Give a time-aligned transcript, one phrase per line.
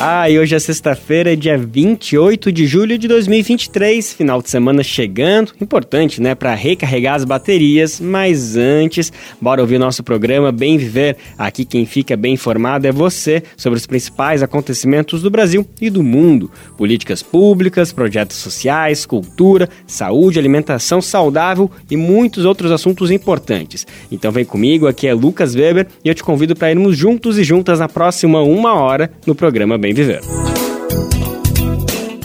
[0.00, 5.52] Ah, e hoje é sexta-feira, dia 28 de julho de 2023, final de semana chegando.
[5.60, 7.98] Importante, né, para recarregar as baterias.
[7.98, 11.16] Mas antes, bora ouvir nosso programa Bem Viver.
[11.36, 16.04] Aqui quem fica bem informado é você sobre os principais acontecimentos do Brasil e do
[16.04, 23.84] mundo: políticas públicas, projetos sociais, cultura, saúde, alimentação saudável e muitos outros assuntos importantes.
[24.12, 27.42] Então vem comigo, aqui é Lucas Weber e eu te convido para irmos juntos e
[27.42, 30.20] juntas na próxima uma hora no programa Bem bem viver.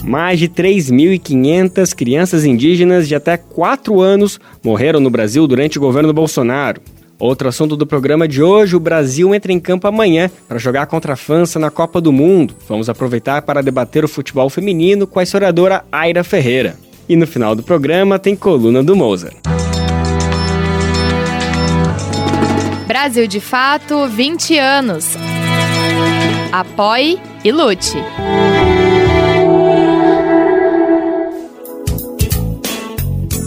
[0.02, 6.12] Mais de 3.500 crianças indígenas de até 4 anos morreram no Brasil durante o governo
[6.12, 6.80] Bolsonaro.
[7.18, 11.14] Outro assunto do programa de hoje: o Brasil entra em campo amanhã para jogar contra
[11.14, 12.54] a França na Copa do Mundo.
[12.68, 16.76] Vamos aproveitar para debater o futebol feminino com a historiadora Aira Ferreira.
[17.08, 19.36] E no final do programa tem coluna do Mozart.
[22.86, 25.16] Brasil de Fato 20 anos.
[26.54, 27.98] Apoie e lute.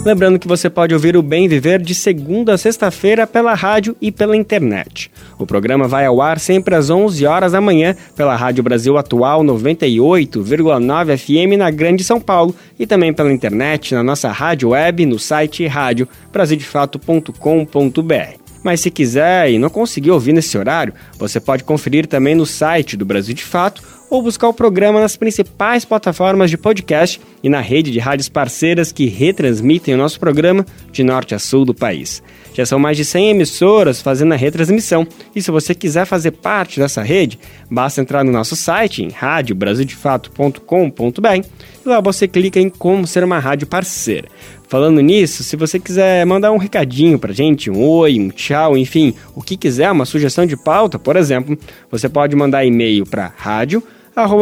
[0.03, 4.11] Lembrando que você pode ouvir o Bem Viver de segunda a sexta-feira pela rádio e
[4.11, 5.09] pela internet.
[5.39, 9.41] O programa vai ao ar sempre às 11 horas da manhã pela Rádio Brasil Atual
[9.41, 15.17] 98,9 FM na Grande São Paulo e também pela internet na nossa rádio web no
[15.17, 18.47] site rádio brasildefato.com.br.
[18.63, 22.97] Mas se quiser e não conseguir ouvir nesse horário, você pode conferir também no site
[22.97, 27.59] do Brasil de Fato ou buscar o programa nas principais plataformas de podcast e na
[27.59, 32.23] rede de rádios parceiras que retransmitem o nosso programa de norte a sul do país.
[32.53, 36.80] Já são mais de 100 emissoras fazendo a retransmissão e se você quiser fazer parte
[36.80, 37.38] dessa rede,
[37.69, 41.47] basta entrar no nosso site em radiobrasildefato.com.br
[41.85, 44.28] e lá você clica em como ser uma rádio parceira.
[44.67, 49.13] Falando nisso, se você quiser mandar um recadinho pra gente, um oi, um tchau, enfim,
[49.33, 51.57] o que quiser, uma sugestão de pauta, por exemplo,
[51.89, 53.81] você pode mandar e-mail para rádio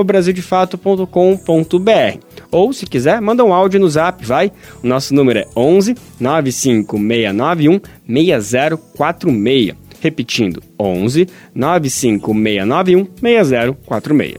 [0.05, 2.19] brasildefato.com.br
[2.49, 4.51] ou se quiser, manda um áudio no Zap, vai?
[4.81, 9.75] O nosso número é 11 95691 6046.
[9.99, 14.35] Repetindo, 11 95691 6046.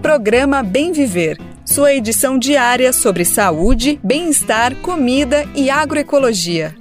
[0.00, 6.74] Programa Bem Viver sua edição diária sobre saúde, bem-estar, comida e agroecologia.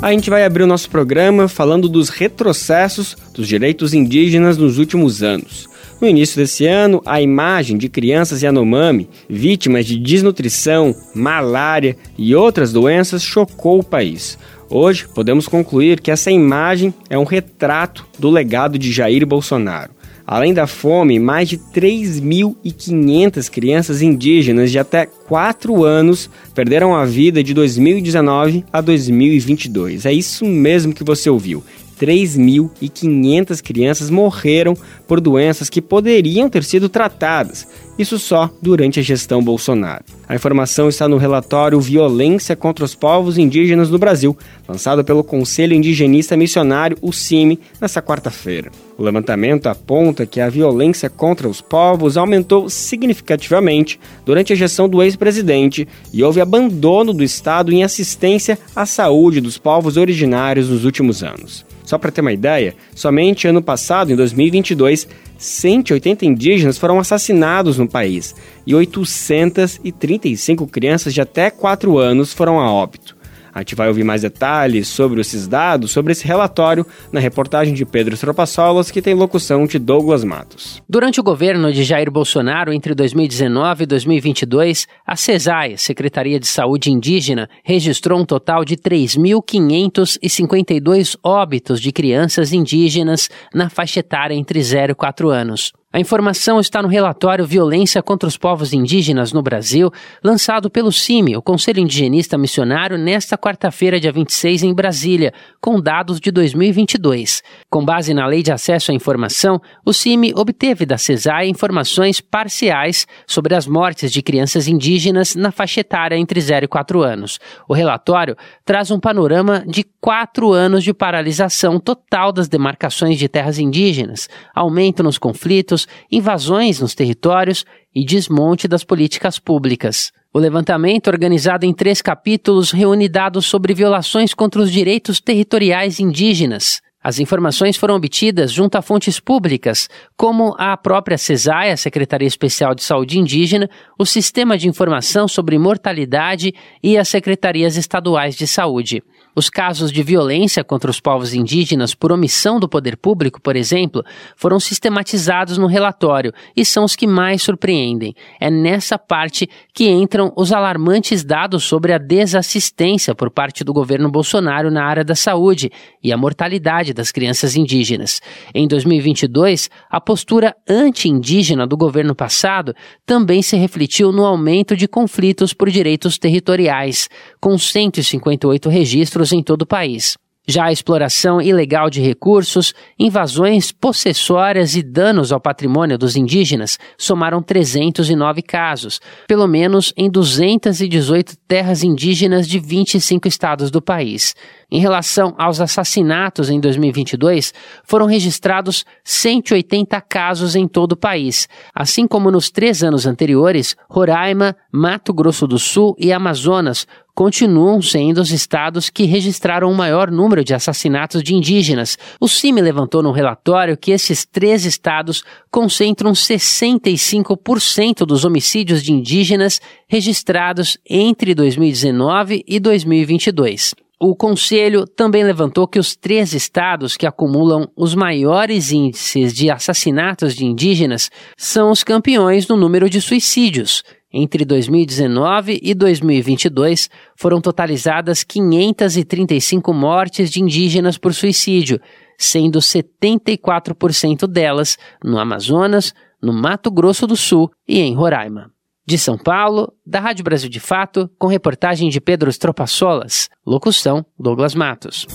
[0.00, 5.22] A gente vai abrir o nosso programa falando dos retrocessos dos direitos indígenas nos últimos
[5.22, 5.68] anos.
[6.00, 12.72] No início desse ano, a imagem de crianças Yanomami vítimas de desnutrição, malária e outras
[12.72, 14.38] doenças chocou o país.
[14.70, 19.97] Hoje, podemos concluir que essa imagem é um retrato do legado de Jair Bolsonaro.
[20.30, 27.42] Além da fome, mais de 3.500 crianças indígenas de até 4 anos perderam a vida
[27.42, 30.04] de 2019 a 2022.
[30.04, 31.64] É isso mesmo que você ouviu.
[31.98, 34.74] 3.500 crianças morreram
[35.06, 37.66] por doenças que poderiam ter sido tratadas,
[37.98, 40.04] isso só durante a gestão Bolsonaro.
[40.28, 44.36] A informação está no relatório Violência contra os Povos Indígenas no Brasil,
[44.68, 48.70] lançado pelo Conselho Indigenista Missionário, o CIMI, nesta quarta-feira.
[48.96, 55.02] O levantamento aponta que a violência contra os povos aumentou significativamente durante a gestão do
[55.02, 61.22] ex-presidente e houve abandono do Estado em assistência à saúde dos povos originários nos últimos
[61.22, 61.67] anos.
[61.88, 67.88] Só para ter uma ideia, somente ano passado, em 2022, 180 indígenas foram assassinados no
[67.88, 68.34] país
[68.66, 73.16] e 835 crianças de até 4 anos foram a óbito.
[73.58, 77.84] A gente vai ouvir mais detalhes sobre esses dados, sobre esse relatório, na reportagem de
[77.84, 80.80] Pedro Tropassolas, que tem locução de Douglas Matos.
[80.88, 86.92] Durante o governo de Jair Bolsonaro, entre 2019 e 2022, a CESAI, Secretaria de Saúde
[86.92, 94.92] Indígena, registrou um total de 3.552 óbitos de crianças indígenas na faixa etária entre 0
[94.92, 95.72] e 4 anos.
[95.98, 99.90] A informação está no relatório Violência contra os Povos Indígenas no Brasil,
[100.22, 106.20] lançado pelo CIMI, o Conselho Indigenista Missionário, nesta quarta-feira, dia 26, em Brasília, com dados
[106.20, 107.42] de 2022.
[107.68, 113.04] Com base na Lei de Acesso à Informação, o CIMI obteve da CESAI informações parciais
[113.26, 117.40] sobre as mortes de crianças indígenas na faixa etária entre 0 e 4 anos.
[117.68, 123.58] O relatório traz um panorama de quatro anos de paralisação total das demarcações de terras
[123.58, 127.64] indígenas, aumento nos conflitos, invasões nos territórios
[127.94, 130.12] e desmonte das políticas públicas.
[130.32, 136.80] O levantamento, organizado em três capítulos, reúne dados sobre violações contra os direitos territoriais indígenas,
[137.02, 142.74] As informações foram obtidas junto a fontes públicas, como a própria CESAI, a Secretaria Especial
[142.74, 146.52] de Saúde Indígena, o Sistema de Informação sobre Mortalidade
[146.82, 149.02] e as Secretarias Estaduais de Saúde.
[149.38, 154.04] Os casos de violência contra os povos indígenas por omissão do poder público, por exemplo,
[154.34, 158.16] foram sistematizados no relatório e são os que mais surpreendem.
[158.40, 164.10] É nessa parte que entram os alarmantes dados sobre a desassistência por parte do governo
[164.10, 165.70] Bolsonaro na área da saúde
[166.02, 168.20] e a mortalidade das crianças indígenas.
[168.52, 172.74] Em 2022, a postura anti-indígena do governo passado
[173.06, 177.08] também se refletiu no aumento de conflitos por direitos territoriais,
[177.40, 180.16] com 158 registros em todo o país.
[180.50, 187.42] Já a exploração ilegal de recursos, invasões possessórias e danos ao patrimônio dos indígenas somaram
[187.42, 194.34] 309 casos, pelo menos em 218 terras indígenas de 25 estados do país.
[194.70, 197.52] Em relação aos assassinatos em 2022,
[197.84, 204.56] foram registrados 180 casos em todo o país, assim como nos três anos anteriores, Roraima,
[204.72, 206.86] Mato Grosso do Sul e Amazonas
[207.18, 211.98] continuam sendo os estados que registraram o maior número de assassinatos de indígenas.
[212.20, 219.60] O CIMI levantou no relatório que esses três estados concentram 65% dos homicídios de indígenas
[219.88, 223.74] registrados entre 2019 e 2022.
[224.00, 230.36] O Conselho também levantou que os três estados que acumulam os maiores índices de assassinatos
[230.36, 233.82] de indígenas são os campeões no número de suicídios.
[234.12, 241.78] Entre 2019 e 2022, foram totalizadas 535 mortes de indígenas por suicídio,
[242.16, 248.50] sendo 74% delas no Amazonas, no Mato Grosso do Sul e em Roraima.
[248.86, 253.28] De São Paulo, da Rádio Brasil de Fato, com reportagem de Pedro Estropassolas.
[253.46, 255.06] Locução: Douglas Matos.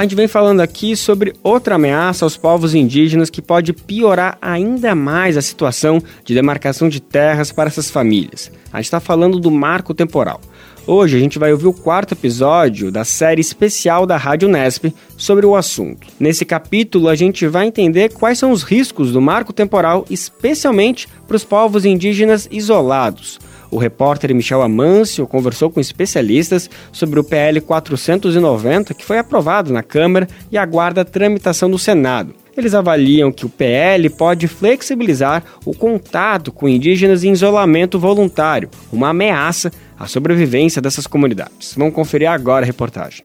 [0.00, 4.94] A gente vem falando aqui sobre outra ameaça aos povos indígenas que pode piorar ainda
[4.94, 8.50] mais a situação de demarcação de terras para essas famílias.
[8.72, 10.40] A gente está falando do marco temporal.
[10.86, 14.86] Hoje a gente vai ouvir o quarto episódio da série especial da Rádio Nesp
[15.18, 16.06] sobre o assunto.
[16.18, 21.36] Nesse capítulo a gente vai entender quais são os riscos do marco temporal, especialmente para
[21.36, 23.38] os povos indígenas isolados.
[23.70, 29.82] O repórter Michel Amâncio conversou com especialistas sobre o PL 490, que foi aprovado na
[29.82, 32.34] Câmara e aguarda a tramitação no Senado.
[32.56, 39.10] Eles avaliam que o PL pode flexibilizar o contato com indígenas em isolamento voluntário, uma
[39.10, 41.74] ameaça à sobrevivência dessas comunidades.
[41.76, 43.24] Vamos conferir agora a reportagem.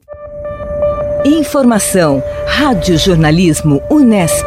[1.26, 4.46] Informação, Rádio Jornalismo Unesp.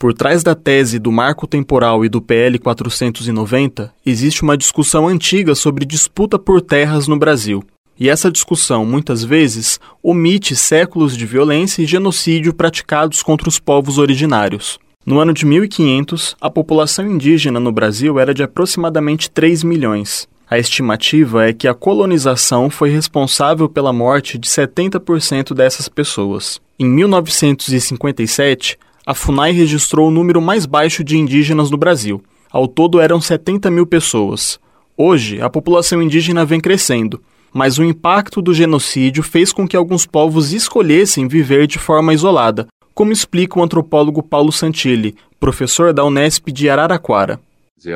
[0.00, 5.54] Por trás da tese do marco temporal e do PL 490, existe uma discussão antiga
[5.54, 7.62] sobre disputa por terras no Brasil.
[7.98, 13.98] E essa discussão, muitas vezes, omite séculos de violência e genocídio praticados contra os povos
[13.98, 14.78] originários.
[15.04, 20.26] No ano de 1500, a população indígena no Brasil era de aproximadamente 3 milhões.
[20.48, 26.58] A estimativa é que a colonização foi responsável pela morte de 70% dessas pessoas.
[26.78, 28.78] Em 1957,
[29.10, 32.22] a FUNAI registrou o número mais baixo de indígenas no Brasil.
[32.50, 34.60] Ao todo eram 70 mil pessoas.
[34.96, 37.20] Hoje, a população indígena vem crescendo
[37.52, 42.66] mas o impacto do genocídio fez com que alguns povos escolhessem viver de forma isolada,
[42.94, 47.40] como explica o antropólogo Paulo Santilli, professor da Unesp de Araraquara.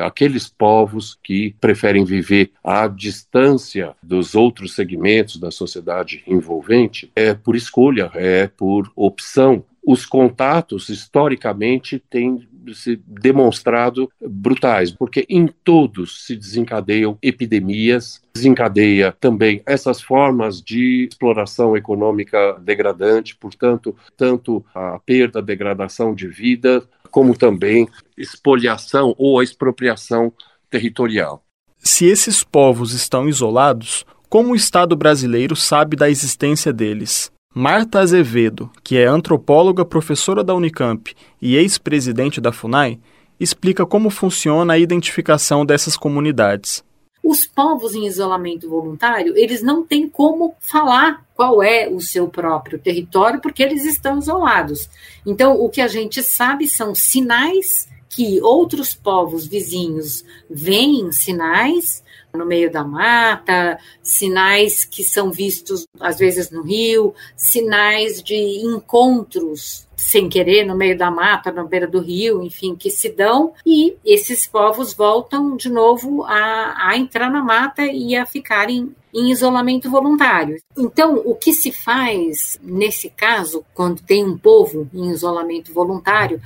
[0.03, 7.55] Aqueles povos que preferem viver à distância dos outros segmentos da sociedade envolvente é por
[7.55, 9.63] escolha, é por opção.
[9.85, 19.61] Os contatos, historicamente, têm se demonstrado brutais, porque em todos se desencadeiam epidemias, desencadeia também
[19.65, 27.37] essas formas de exploração econômica degradante, portanto, tanto a perda, a degradação de vida, como
[27.37, 27.87] também
[28.17, 30.33] expoliação ou a expropriação
[30.69, 31.43] territorial.
[31.77, 37.31] Se esses povos estão isolados, como o Estado brasileiro sabe da existência deles?
[37.57, 42.99] Marta Azevedo, que é antropóloga, professora da Unicamp e ex-presidente da FUNAI,
[43.39, 46.83] explica como funciona a identificação dessas comunidades.
[47.23, 52.77] Os povos em isolamento voluntário, eles não têm como falar qual é o seu próprio
[52.77, 54.89] território, porque eles estão isolados.
[55.25, 62.03] Então, o que a gente sabe são sinais que outros povos vizinhos veem sinais
[62.35, 69.85] no meio da mata, sinais que são vistos às vezes no rio, sinais de encontros
[69.97, 73.95] sem querer no meio da mata, na beira do rio, enfim, que se dão e
[74.05, 79.89] esses povos voltam de novo a, a entrar na mata e a ficarem em isolamento
[79.89, 80.61] voluntário.
[80.77, 86.41] Então, o que se faz nesse caso, quando tem um povo em isolamento voluntário,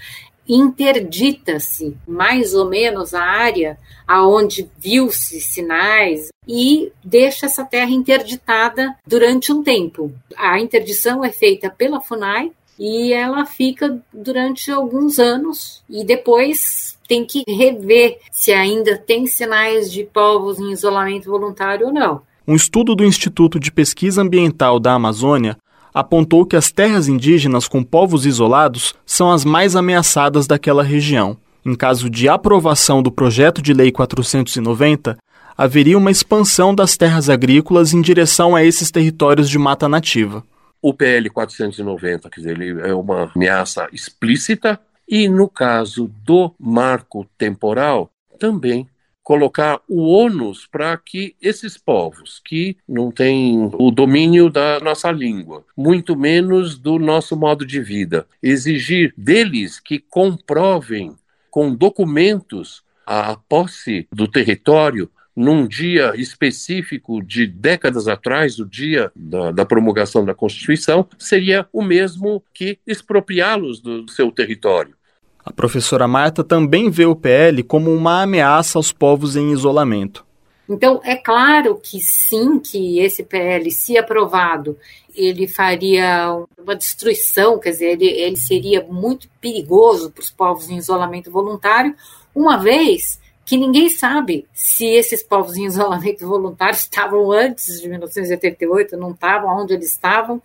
[0.50, 3.78] interdita-se mais ou menos a área
[4.08, 10.12] aonde viu-se sinais e deixa essa terra interditada durante um tempo.
[10.36, 17.26] A interdição é feita pela FUNAI e ela fica durante alguns anos e depois tem
[17.26, 22.22] que rever se ainda tem sinais de povos em isolamento voluntário ou não.
[22.48, 25.56] Um estudo do Instituto de Pesquisa Ambiental da Amazônia
[25.94, 31.38] apontou que as terras indígenas com povos isolados são as mais ameaçadas daquela região.
[31.66, 35.18] Em caso de aprovação do projeto de lei 490,
[35.58, 40.44] haveria uma expansão das terras agrícolas em direção a esses territórios de mata nativa.
[40.82, 47.26] O PL 490, quer dizer, ele é uma ameaça explícita, e no caso do marco
[47.38, 48.88] temporal, também
[49.30, 55.64] colocar o ônus para que esses povos que não têm o domínio da nossa língua,
[55.78, 61.16] muito menos do nosso modo de vida, exigir deles que comprovem
[61.52, 69.52] com documentos a posse do território num dia específico de décadas atrás, o dia da,
[69.52, 74.99] da promulgação da Constituição, seria o mesmo que expropriá-los do seu território.
[75.44, 80.26] A professora Marta também vê o PL como uma ameaça aos povos em isolamento.
[80.70, 84.78] Então, é claro que sim, que esse PL, se aprovado,
[85.16, 90.78] ele faria uma destruição, quer dizer, ele, ele seria muito perigoso para os povos em
[90.78, 91.96] isolamento voluntário,
[92.36, 98.96] uma vez que ninguém sabe se esses povos em isolamento voluntário estavam antes de 1988,
[98.96, 100.40] não estavam, onde eles estavam,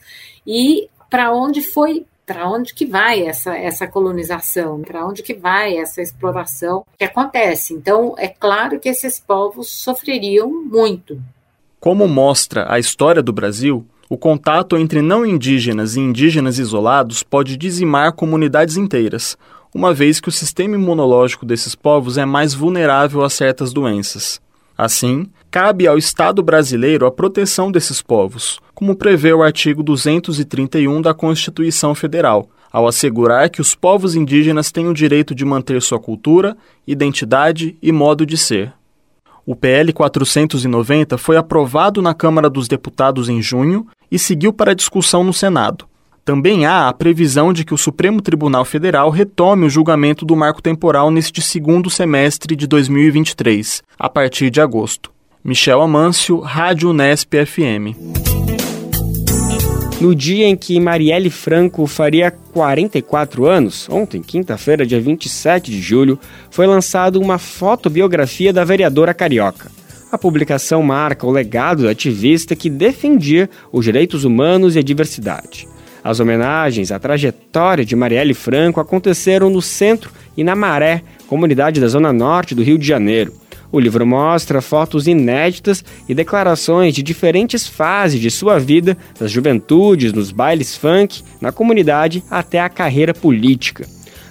[0.46, 5.76] e para onde foi para onde que vai essa, essa colonização, para onde que vai
[5.76, 7.74] essa exploração que acontece.
[7.74, 11.20] Então, é claro que esses povos sofreriam muito.
[11.78, 17.56] Como mostra a história do Brasil, o contato entre não indígenas e indígenas isolados pode
[17.56, 19.36] dizimar comunidades inteiras,
[19.74, 24.40] uma vez que o sistema imunológico desses povos é mais vulnerável a certas doenças.
[24.78, 31.14] Assim, cabe ao Estado brasileiro a proteção desses povos, como prevê o artigo 231 da
[31.14, 36.56] Constituição Federal, ao assegurar que os povos indígenas têm o direito de manter sua cultura,
[36.84, 38.72] identidade e modo de ser.
[39.46, 45.22] O PL 490 foi aprovado na Câmara dos Deputados em junho e seguiu para discussão
[45.22, 45.86] no Senado.
[46.24, 50.60] Também há a previsão de que o Supremo Tribunal Federal retome o julgamento do marco
[50.60, 55.13] temporal neste segundo semestre de 2023, a partir de agosto.
[55.46, 57.94] Michel Amâncio, Rádio Unesp FM.
[60.00, 66.18] No dia em que Marielle Franco faria 44 anos, ontem, quinta-feira, dia 27 de julho,
[66.50, 69.70] foi lançada uma fotobiografia da vereadora carioca.
[70.10, 75.68] A publicação marca o legado da ativista que defendia os direitos humanos e a diversidade.
[76.02, 81.88] As homenagens à trajetória de Marielle Franco aconteceram no Centro e na Maré, comunidade da
[81.88, 83.43] Zona Norte do Rio de Janeiro.
[83.74, 90.12] O livro mostra fotos inéditas e declarações de diferentes fases de sua vida, das juventudes,
[90.12, 93.84] nos bailes funk, na comunidade até a carreira política.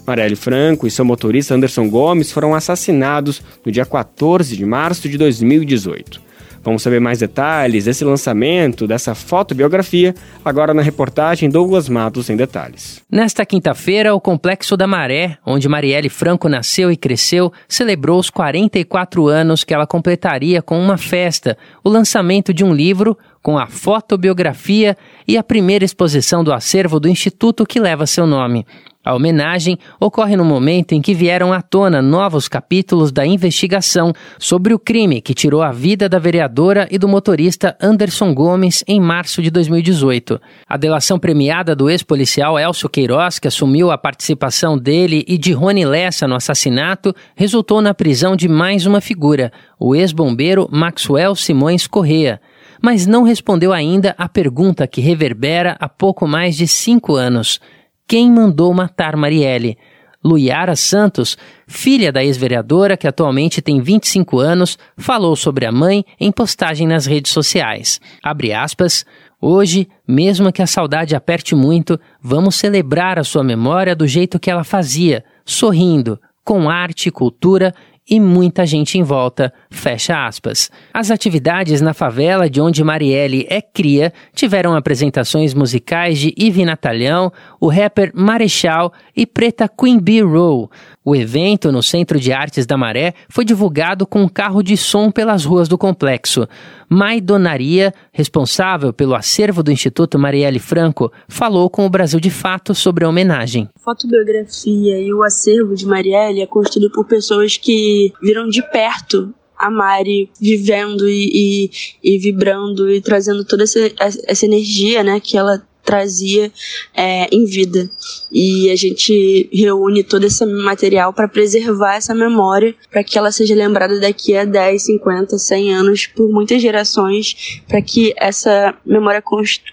[0.07, 5.17] Marielle Franco e seu motorista Anderson Gomes foram assassinados no dia 14 de março de
[5.17, 6.21] 2018.
[6.63, 10.15] Vamos saber mais detalhes desse lançamento, dessa fotobiografia,
[10.45, 13.01] agora na reportagem Douglas Matos em detalhes.
[13.11, 19.27] Nesta quinta-feira, o Complexo da Maré, onde Marielle Franco nasceu e cresceu, celebrou os 44
[19.27, 24.95] anos que ela completaria com uma festa, o lançamento de um livro com a fotobiografia
[25.27, 28.65] e a primeira exposição do acervo do instituto que leva seu nome.
[29.05, 34.73] A homenagem ocorre no momento em que vieram à tona novos capítulos da investigação sobre
[34.73, 39.41] o crime que tirou a vida da vereadora e do motorista Anderson Gomes em março
[39.41, 40.39] de 2018.
[40.69, 45.83] A delação premiada do ex-policial Elcio Queiroz, que assumiu a participação dele e de Rony
[45.83, 52.39] Lessa no assassinato, resultou na prisão de mais uma figura, o ex-bombeiro Maxwell Simões Correa
[52.81, 57.61] mas não respondeu ainda à pergunta que reverbera há pouco mais de cinco anos
[58.07, 59.77] quem mandou matar Marielle.
[60.23, 66.31] Luiara Santos, filha da ex-vereadora, que atualmente tem 25 anos, falou sobre a mãe em
[66.31, 67.99] postagem nas redes sociais.
[68.23, 69.05] Abre aspas.
[69.41, 74.49] Hoje, mesmo que a saudade aperte muito, vamos celebrar a sua memória do jeito que
[74.49, 77.73] ela fazia, sorrindo, com arte, cultura
[78.09, 80.69] e muita gente em volta, fecha aspas.
[80.93, 87.31] As atividades na favela de onde Marielle é cria tiveram apresentações musicais de Ivy Natalhão,
[87.59, 90.69] o rapper Marechal e Preta Queen Bee Roll.
[91.05, 95.11] O evento no Centro de Artes da Maré foi divulgado com um carro de som
[95.11, 96.47] pelas ruas do complexo.
[96.87, 102.73] Mai Donaria, responsável pelo acervo do Instituto Marielle Franco, falou com o Brasil de Fato
[102.73, 103.67] sobre a homenagem.
[103.75, 109.33] A fotobiografia e o acervo de Marielle é construído por pessoas que viram de perto
[109.57, 111.69] a Mari vivendo e,
[112.03, 116.51] e, e vibrando e trazendo toda essa, essa energia né, que ela trazia
[116.95, 117.89] é, em vida.
[118.31, 123.53] E a gente reúne todo esse material para preservar essa memória, para que ela seja
[123.55, 129.21] lembrada daqui a 10, 50, 100 anos, por muitas gerações, para que essa memória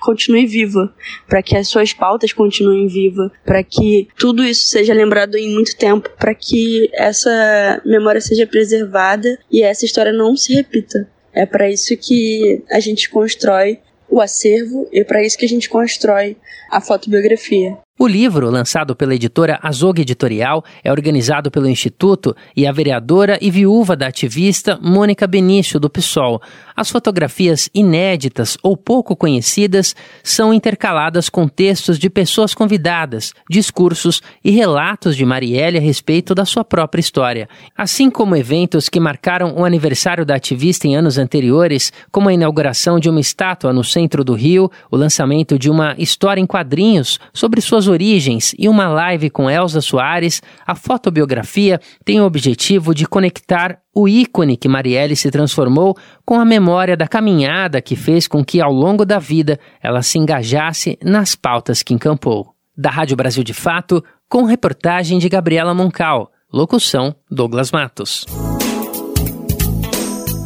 [0.00, 0.92] continue viva,
[1.28, 5.76] para que as suas pautas continuem vivas, para que tudo isso seja lembrado em muito
[5.76, 11.08] tempo, para que essa memória seja preservada e essa história não se repita.
[11.32, 13.78] É para isso que a gente constrói
[14.10, 16.36] o acervo e é para isso que a gente constrói
[16.70, 17.78] a fotobiografia.
[17.98, 23.50] O livro, lançado pela editora Azog Editorial, é organizado pelo Instituto e a vereadora e
[23.50, 26.40] viúva da ativista Mônica Benício, do PSOL.
[26.80, 29.94] As fotografias inéditas ou pouco conhecidas
[30.24, 36.46] são intercaladas com textos de pessoas convidadas, discursos e relatos de Marielle a respeito da
[36.46, 37.50] sua própria história.
[37.76, 42.98] Assim como eventos que marcaram o aniversário da ativista em anos anteriores, como a inauguração
[42.98, 47.60] de uma estátua no centro do Rio, o lançamento de uma história em quadrinhos sobre
[47.60, 53.78] suas origens e uma live com Elza Soares, a fotobiografia tem o objetivo de conectar
[53.94, 58.60] o ícone que Marielle se transformou com a memória da caminhada que fez com que,
[58.60, 62.54] ao longo da vida, ela se engajasse nas pautas que encampou.
[62.76, 66.30] Da Rádio Brasil de Fato, com reportagem de Gabriela Moncal.
[66.52, 68.24] Locução: Douglas Matos.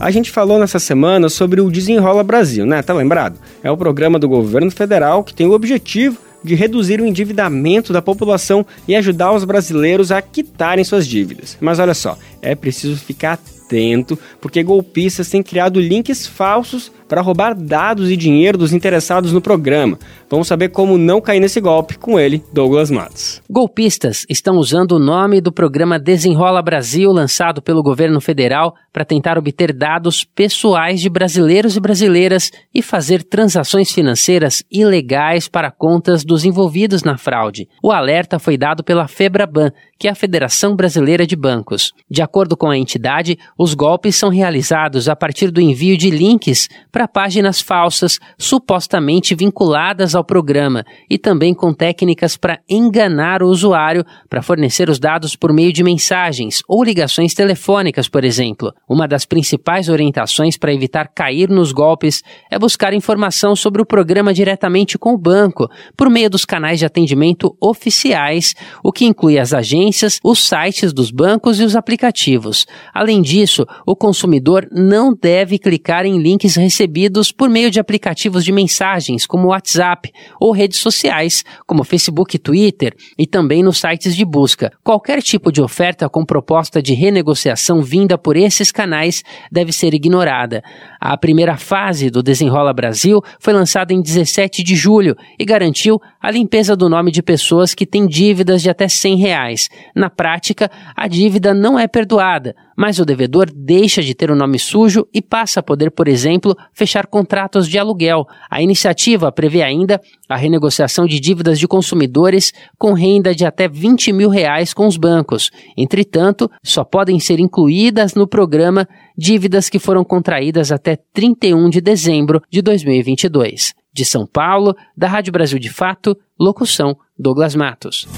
[0.01, 2.83] A gente falou nessa semana sobre o Desenrola Brasil, né?
[2.83, 3.39] Tá lembrado?
[3.63, 8.03] É o programa do governo federal que tem o objetivo de reduzir o endividamento da
[8.03, 11.57] população e ajudar os brasileiros a quitarem suas dívidas.
[11.61, 17.55] Mas olha só, é preciso ficar atento, porque golpistas têm criado links falsos para roubar
[17.55, 19.99] dados e dinheiro dos interessados no programa.
[20.29, 23.41] Vamos saber como não cair nesse golpe com ele, Douglas Matos.
[23.49, 29.39] Golpistas estão usando o nome do programa Desenrola Brasil, lançado pelo governo federal, para tentar
[29.39, 36.45] obter dados pessoais de brasileiros e brasileiras e fazer transações financeiras ilegais para contas dos
[36.45, 37.69] envolvidos na fraude.
[37.83, 41.93] O alerta foi dado pela Febraban, que é a Federação Brasileira de Bancos.
[42.11, 46.69] De acordo com a entidade, os golpes são realizados a partir do envio de links
[46.95, 54.05] para páginas falsas supostamente vinculadas ao programa e também com técnicas para enganar o usuário
[54.31, 58.73] para fornecer os dados por meio de mensagens ou ligações telefônicas, por exemplo.
[58.89, 64.33] Uma das principais orientações para evitar cair nos golpes é buscar informação sobre o programa
[64.33, 68.55] diretamente com o banco, por meio dos canais de atendimento oficiais,
[68.85, 72.67] o que inclui as agências, os sites dos bancos e os aplicativos.
[72.95, 78.45] Além disso, o consumidor não deve clicar em links recebidos recebidos por meio de aplicativos
[78.45, 84.15] de mensagens como WhatsApp ou redes sociais como Facebook e Twitter e também nos sites
[84.15, 84.71] de busca.
[84.83, 90.63] Qualquer tipo de oferta com proposta de renegociação vinda por esses canais deve ser ignorada.
[91.01, 96.31] A primeira fase do Desenrola Brasil foi lançada em 17 de julho e garantiu a
[96.31, 99.69] limpeza do nome de pessoas que têm dívidas de até 100 reais.
[99.95, 104.59] Na prática, a dívida não é perdoada, mas o devedor deixa de ter o nome
[104.59, 108.27] sujo e passa a poder, por exemplo, fechar contratos de aluguel.
[108.51, 114.13] A iniciativa prevê ainda a renegociação de dívidas de consumidores com renda de até 20
[114.13, 115.51] mil reais com os bancos.
[115.77, 122.43] Entretanto, só podem ser incluídas no programa dívidas que foram contraídas até 31 de dezembro
[122.51, 123.75] de 2022.
[123.93, 128.09] De São Paulo, da Rádio Brasil de Fato, locução Douglas Matos.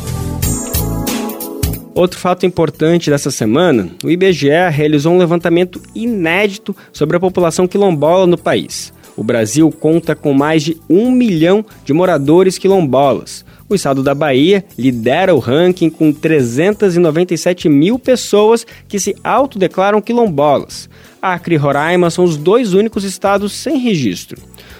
[1.96, 8.26] Outro fato importante dessa semana, o IBGE realizou um levantamento inédito sobre a população quilombola
[8.26, 8.92] no país.
[9.16, 13.46] O Brasil conta com mais de um milhão de moradores quilombolas.
[13.66, 20.90] O estado da Bahia lidera o ranking com 397 mil pessoas que se autodeclaram quilombolas.
[21.22, 24.38] Acre e Roraima são os dois únicos estados sem registro.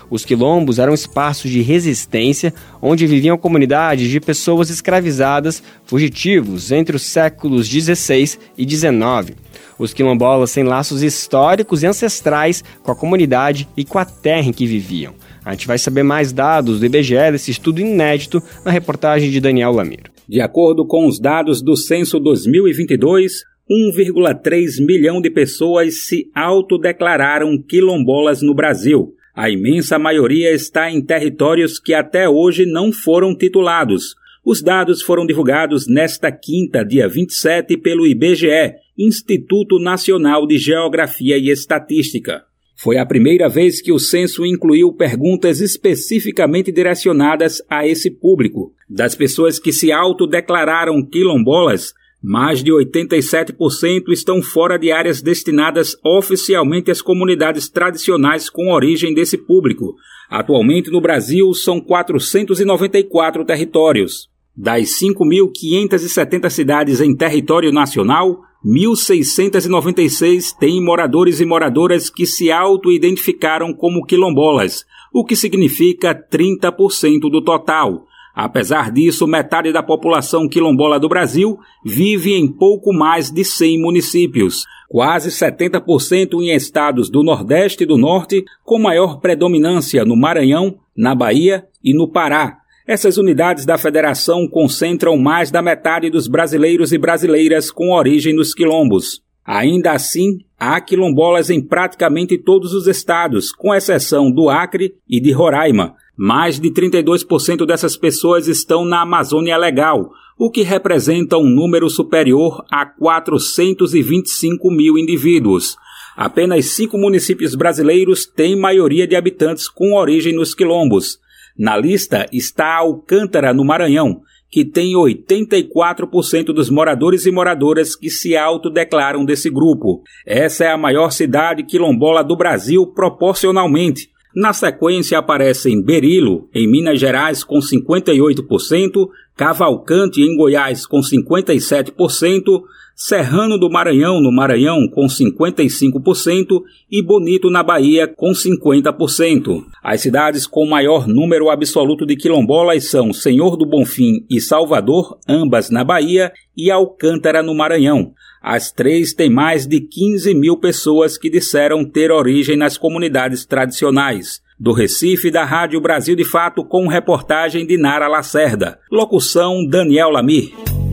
[0.09, 7.03] Os quilombos eram espaços de resistência onde viviam comunidades de pessoas escravizadas, fugitivos, entre os
[7.03, 9.37] séculos XVI e XIX.
[9.79, 14.53] Os quilombolas têm laços históricos e ancestrais com a comunidade e com a terra em
[14.53, 15.15] que viviam.
[15.45, 19.73] A gente vai saber mais dados do IBGE desse estudo inédito na reportagem de Daniel
[19.73, 20.11] Lamiro.
[20.29, 23.33] De acordo com os dados do Censo 2022,
[23.71, 29.13] 1,3 milhão de pessoas se autodeclararam quilombolas no Brasil.
[29.37, 34.15] A imensa maioria está em territórios que até hoje não foram titulados.
[34.43, 41.51] Os dados foram divulgados nesta quinta, dia 27, pelo IBGE, Instituto Nacional de Geografia e
[41.51, 42.45] Estatística.
[42.75, 48.73] Foi a primeira vez que o censo incluiu perguntas especificamente direcionadas a esse público.
[48.89, 56.91] Das pessoas que se autodeclararam quilombolas, mais de 87% estão fora de áreas destinadas oficialmente
[56.91, 59.95] às comunidades tradicionais com origem desse público.
[60.29, 64.29] Atualmente no Brasil são 494 territórios.
[64.57, 74.05] Das 5.570 cidades em território nacional, 1.696 têm moradores e moradoras que se auto-identificaram como
[74.05, 78.07] quilombolas, o que significa 30% do total.
[78.37, 84.65] Apesar disso, metade da população quilombola do Brasil vive em pouco mais de 100 municípios,
[84.91, 91.15] quase 70% em estados do Nordeste e do Norte, com maior predominância no Maranhão, na
[91.15, 92.59] Bahia e no Pará.
[92.87, 98.53] Essas unidades da federação concentram mais da metade dos brasileiros e brasileiras com origem nos
[98.53, 99.23] quilombos.
[99.47, 105.33] Ainda assim, há quilombolas em praticamente todos os estados, com exceção do Acre e de
[105.33, 111.89] Roraima, mais de 32% dessas pessoas estão na Amazônia Legal, o que representa um número
[111.91, 115.77] superior a 425 mil indivíduos.
[116.17, 121.19] Apenas cinco municípios brasileiros têm maioria de habitantes com origem nos quilombos.
[121.59, 128.37] Na lista está Alcântara, no Maranhão, que tem 84% dos moradores e moradoras que se
[128.37, 130.03] autodeclaram desse grupo.
[130.25, 137.01] Essa é a maior cidade quilombola do Brasil proporcionalmente, na sequência aparecem Berilo, em Minas
[137.01, 142.63] Gerais, com 58%, Cavalcante, em Goiás, com 57%,
[142.99, 149.65] Serrano do Maranhão, no Maranhão, com 55%, e Bonito, na Bahia, com 50%.
[149.85, 155.69] As cidades com maior número absoluto de quilombolas são Senhor do Bonfim e Salvador, ambas
[155.69, 158.15] na Bahia, e Alcântara, no Maranhão.
[158.43, 164.41] As três têm mais de 15 mil pessoas que disseram ter origem nas comunidades tradicionais.
[164.59, 168.79] Do Recife, da Rádio Brasil de Fato, com reportagem de Nara Lacerda.
[168.91, 170.86] Locução Daniel Lamir.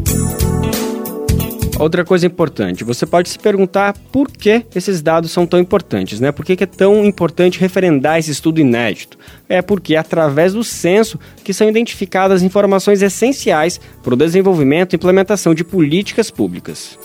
[1.80, 6.32] Outra coisa importante, você pode se perguntar por que esses dados são tão importantes, né?
[6.32, 9.18] Por que, é tão importante referendar esse estudo inédito?
[9.50, 14.96] É porque é através do censo que são identificadas informações essenciais para o desenvolvimento e
[14.96, 16.98] implementação de políticas públicas.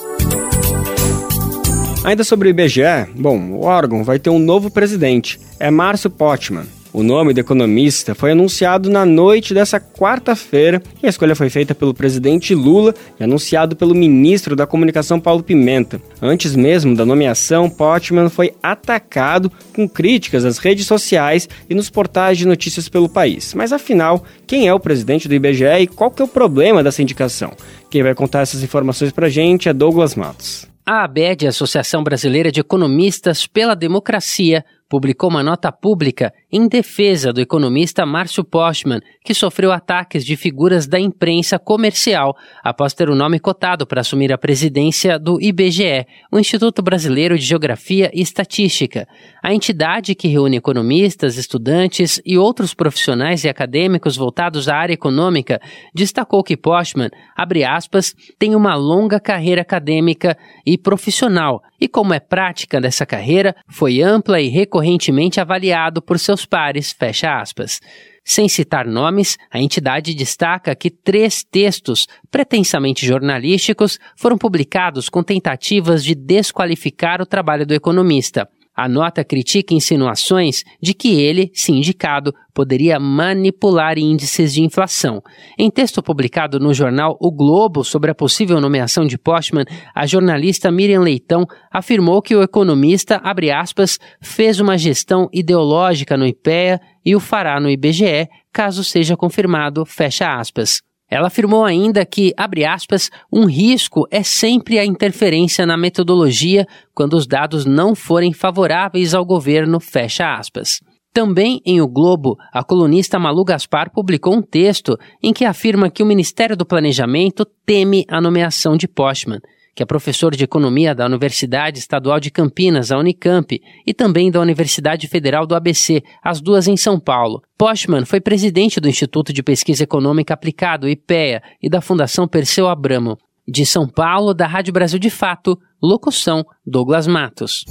[2.04, 6.77] Ainda sobre o IBGE, bom, o órgão vai ter um novo presidente, é Márcio Potman.
[6.98, 11.72] O nome do economista foi anunciado na noite dessa quarta-feira e a escolha foi feita
[11.72, 16.02] pelo presidente Lula e anunciado pelo ministro da Comunicação Paulo Pimenta.
[16.20, 22.36] Antes mesmo da nomeação, Potman foi atacado com críticas nas redes sociais e nos portais
[22.36, 23.54] de notícias pelo país.
[23.54, 27.00] Mas afinal, quem é o presidente do IBGE e qual que é o problema dessa
[27.00, 27.52] indicação?
[27.88, 30.66] Quem vai contar essas informações pra gente é Douglas Matos.
[30.84, 37.40] A ABED, Associação Brasileira de Economistas pela Democracia, publicou uma nota pública em defesa do
[37.40, 43.38] economista Márcio Postman, que sofreu ataques de figuras da imprensa comercial após ter o nome
[43.38, 49.06] cotado para assumir a presidência do IBGE, o Instituto Brasileiro de Geografia e Estatística.
[49.42, 55.60] A entidade que reúne economistas, estudantes e outros profissionais e acadêmicos voltados à área econômica
[55.94, 62.18] destacou que Postman, abre aspas, tem uma longa carreira acadêmica e profissional e, como é
[62.18, 67.80] prática dessa carreira, foi ampla e recorrentemente avaliado por seus pares, fecha aspas.
[68.24, 76.04] Sem citar nomes, a entidade destaca que três textos pretensamente jornalísticos foram publicados com tentativas
[76.04, 78.48] de desqualificar o trabalho do economista.
[78.78, 85.20] A nota critica insinuações de que ele, sindicado, poderia manipular índices de inflação.
[85.58, 90.70] Em texto publicado no jornal O Globo sobre a possível nomeação de Postman, a jornalista
[90.70, 93.20] Miriam Leitão afirmou que o economista,
[93.52, 99.84] aspas, fez uma gestão ideológica no IPEA e o fará no IBGE, caso seja confirmado,
[99.84, 100.87] fecha aspas.
[101.10, 107.14] Ela afirmou ainda que, abre aspas, um risco é sempre a interferência na metodologia quando
[107.14, 110.80] os dados não forem favoráveis ao governo, fecha aspas.
[111.12, 116.02] Também em O Globo, a colunista Malu Gaspar publicou um texto em que afirma que
[116.02, 119.40] o Ministério do Planejamento teme a nomeação de Postman
[119.78, 124.40] que é professor de economia da Universidade Estadual de Campinas, a Unicamp, e também da
[124.40, 127.40] Universidade Federal do ABC, as duas em São Paulo.
[127.56, 133.16] Postman foi presidente do Instituto de Pesquisa Econômica Aplicado, IPEA, e da Fundação Perseu Abramo.
[133.46, 137.64] De São Paulo, da Rádio Brasil de Fato, locução Douglas Matos.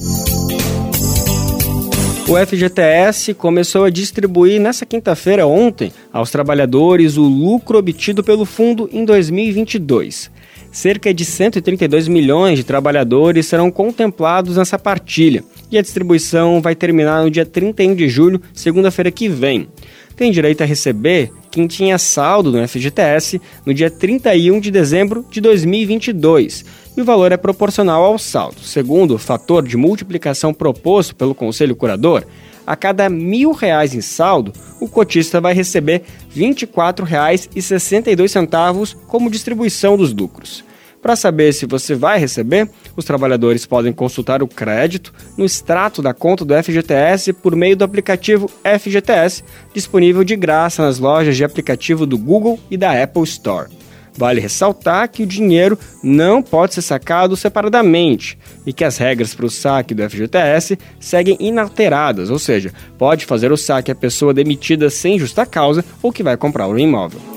[2.29, 8.89] O FGTS começou a distribuir nesta quinta-feira, ontem, aos trabalhadores o lucro obtido pelo fundo
[8.93, 10.36] em 2022.
[10.77, 17.23] Cerca de 132 milhões de trabalhadores serão contemplados nessa partilha e a distribuição vai terminar
[17.23, 19.67] no dia 31 de julho, segunda-feira que vem.
[20.15, 25.41] Tem direito a receber quem tinha saldo no FGTS no dia 31 de dezembro de
[25.41, 26.63] 2022
[26.95, 28.61] e o valor é proporcional ao saldo.
[28.61, 32.23] Segundo o fator de multiplicação proposto pelo Conselho Curador,
[32.67, 36.03] a cada mil reais em saldo, o cotista vai receber
[36.35, 40.66] R$ 24,62 como distribuição dos lucros.
[41.07, 46.13] Para saber se você vai receber, os trabalhadores podem consultar o crédito no extrato da
[46.13, 49.41] conta do FGTS por meio do aplicativo FGTS,
[49.73, 53.69] disponível de graça nas lojas de aplicativo do Google e da Apple Store.
[54.17, 59.45] Vale ressaltar que o dinheiro não pode ser sacado separadamente e que as regras para
[59.45, 64.89] o saque do FGTS seguem inalteradas, ou seja, pode fazer o saque a pessoa demitida
[64.89, 67.36] sem justa causa ou que vai comprar um imóvel.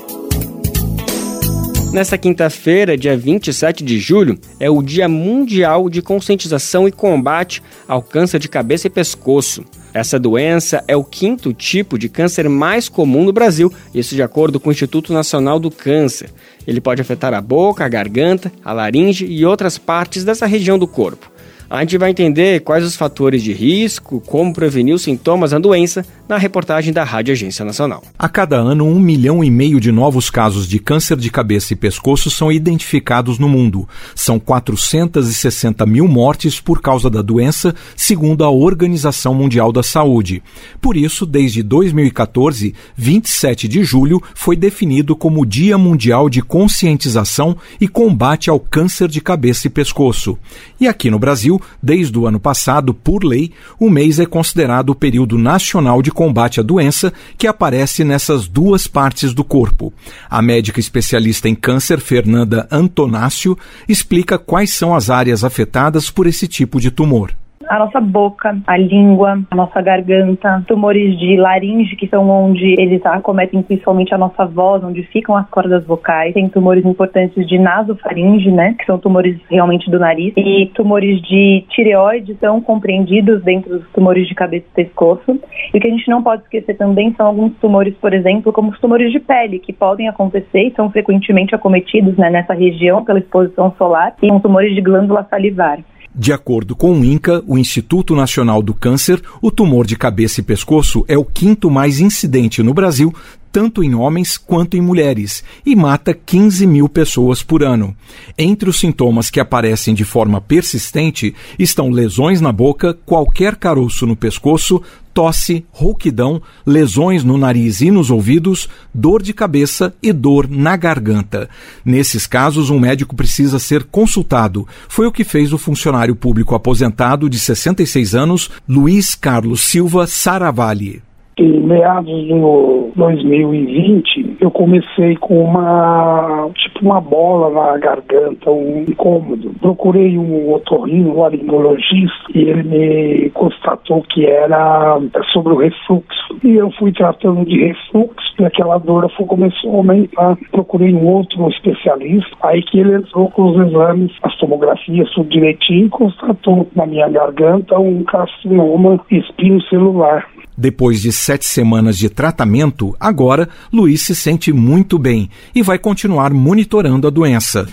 [1.91, 8.01] Nesta quinta-feira, dia 27 de julho, é o Dia Mundial de Conscientização e Combate ao
[8.01, 9.65] Câncer de Cabeça e Pescoço.
[9.93, 14.57] Essa doença é o quinto tipo de câncer mais comum no Brasil, isso de acordo
[14.57, 16.29] com o Instituto Nacional do Câncer.
[16.65, 20.87] Ele pode afetar a boca, a garganta, a laringe e outras partes dessa região do
[20.87, 21.30] corpo.
[21.71, 26.05] A gente vai entender quais os fatores de risco, como prevenir os sintomas da doença
[26.27, 28.03] na reportagem da Rádio Agência Nacional.
[28.19, 31.77] A cada ano, um milhão e meio de novos casos de câncer de cabeça e
[31.77, 33.87] pescoço são identificados no mundo.
[34.13, 40.43] São 460 mil mortes por causa da doença, segundo a Organização Mundial da Saúde.
[40.81, 47.87] Por isso, desde 2014, 27 de julho foi definido como Dia Mundial de Conscientização e
[47.87, 50.37] Combate ao Câncer de Cabeça e Pescoço.
[50.77, 54.95] E aqui no Brasil, desde o ano passado, por lei, o mês é considerado o
[54.95, 59.93] período nacional de combate à doença que aparece nessas duas partes do corpo.
[60.29, 66.47] A médica especialista em câncer, Fernanda Antonácio, explica quais são as áreas afetadas por esse
[66.47, 67.33] tipo de tumor
[67.69, 73.05] a nossa boca, a língua, a nossa garganta, tumores de laringe, que são onde eles
[73.05, 76.33] acometem principalmente a nossa voz, onde ficam as cordas vocais.
[76.33, 80.33] Tem tumores importantes de nasofaringe, né, que são tumores realmente do nariz.
[80.35, 85.39] E tumores de tireoide são compreendidos dentro dos tumores de cabeça e pescoço.
[85.73, 88.71] E o que a gente não pode esquecer também são alguns tumores, por exemplo, como
[88.71, 93.19] os tumores de pele, que podem acontecer e são frequentemente acometidos né, nessa região pela
[93.19, 95.79] exposição solar, e são tumores de glândula salivar.
[96.13, 100.43] De acordo com o INCA, o Instituto Nacional do Câncer, o tumor de cabeça e
[100.43, 103.15] pescoço é o quinto mais incidente no Brasil,
[103.49, 107.95] tanto em homens quanto em mulheres, e mata 15 mil pessoas por ano.
[108.37, 114.15] Entre os sintomas que aparecem de forma persistente estão lesões na boca, qualquer caroço no
[114.15, 114.81] pescoço,
[115.13, 121.49] tosse, rouquidão, lesões no nariz e nos ouvidos, dor de cabeça e dor na garganta.
[121.83, 124.67] Nesses casos, um médico precisa ser consultado.
[124.87, 131.01] Foi o que fez o funcionário público aposentado de 66 anos, Luiz Carlos Silva Saravalli
[131.41, 139.51] em meados do 2020, eu comecei com uma, tipo uma bola na garganta, um incômodo.
[139.59, 144.99] Procurei um otorrino, um laringologista, e ele me constatou que era
[145.33, 146.35] sobre o refluxo.
[146.43, 150.37] E eu fui tratando de refluxo, e aquela dor começou a aumentar.
[150.51, 155.87] Procurei um outro especialista, aí que ele entrou com os exames, as tomografias, tudo direitinho,
[155.87, 160.27] e constatou na minha garganta um carcinoma espino celular.
[160.57, 166.33] Depois de sete semanas de tratamento, agora Luiz se sente muito bem e vai continuar
[166.33, 167.67] monitorando a doença.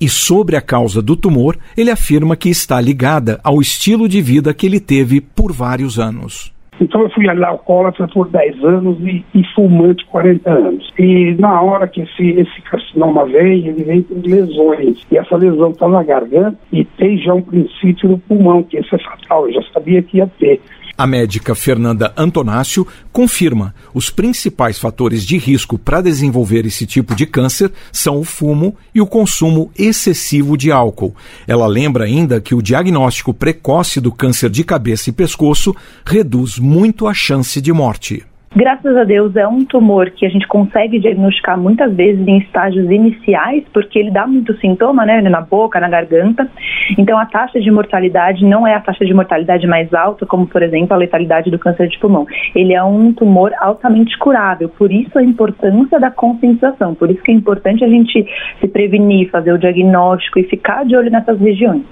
[0.00, 4.54] E sobre a causa do tumor, ele afirma que está ligada ao estilo de vida
[4.54, 6.52] que ele teve por vários anos.
[6.80, 10.90] Então eu fui alcoólatra por 10 anos e, e, fumante 40 anos.
[10.98, 15.06] E na hora que esse, esse carcinoma veio, ele veio com lesões.
[15.12, 18.94] E essa lesão está na garganta e tem já um princípio no pulmão, que esse
[18.94, 19.46] é fatal.
[19.46, 20.58] Eu já sabia que ia ter.
[21.00, 27.24] A médica Fernanda Antonácio confirma os principais fatores de risco para desenvolver esse tipo de
[27.24, 31.16] câncer são o fumo e o consumo excessivo de álcool.
[31.48, 37.08] Ela lembra ainda que o diagnóstico precoce do câncer de cabeça e pescoço reduz muito
[37.08, 38.22] a chance de morte.
[38.54, 42.90] Graças a Deus é um tumor que a gente consegue diagnosticar muitas vezes em estágios
[42.90, 46.50] iniciais, porque ele dá muito sintoma, né, na boca, na garganta.
[46.98, 50.64] Então a taxa de mortalidade não é a taxa de mortalidade mais alta, como por
[50.64, 52.26] exemplo a letalidade do câncer de pulmão.
[52.52, 57.30] Ele é um tumor altamente curável, por isso a importância da conscientização, por isso que
[57.30, 58.26] é importante a gente
[58.58, 61.84] se prevenir, fazer o diagnóstico e ficar de olho nessas regiões.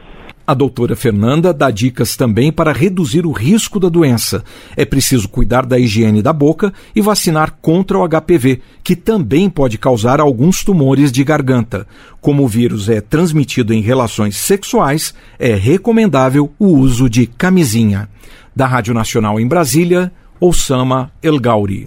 [0.49, 4.43] A doutora Fernanda dá dicas também para reduzir o risco da doença.
[4.75, 9.77] É preciso cuidar da higiene da boca e vacinar contra o HPV, que também pode
[9.77, 11.87] causar alguns tumores de garganta.
[12.19, 18.09] Como o vírus é transmitido em relações sexuais, é recomendável o uso de camisinha.
[18.57, 21.87] Da Rádio Nacional em Brasília, Osama El Gauri.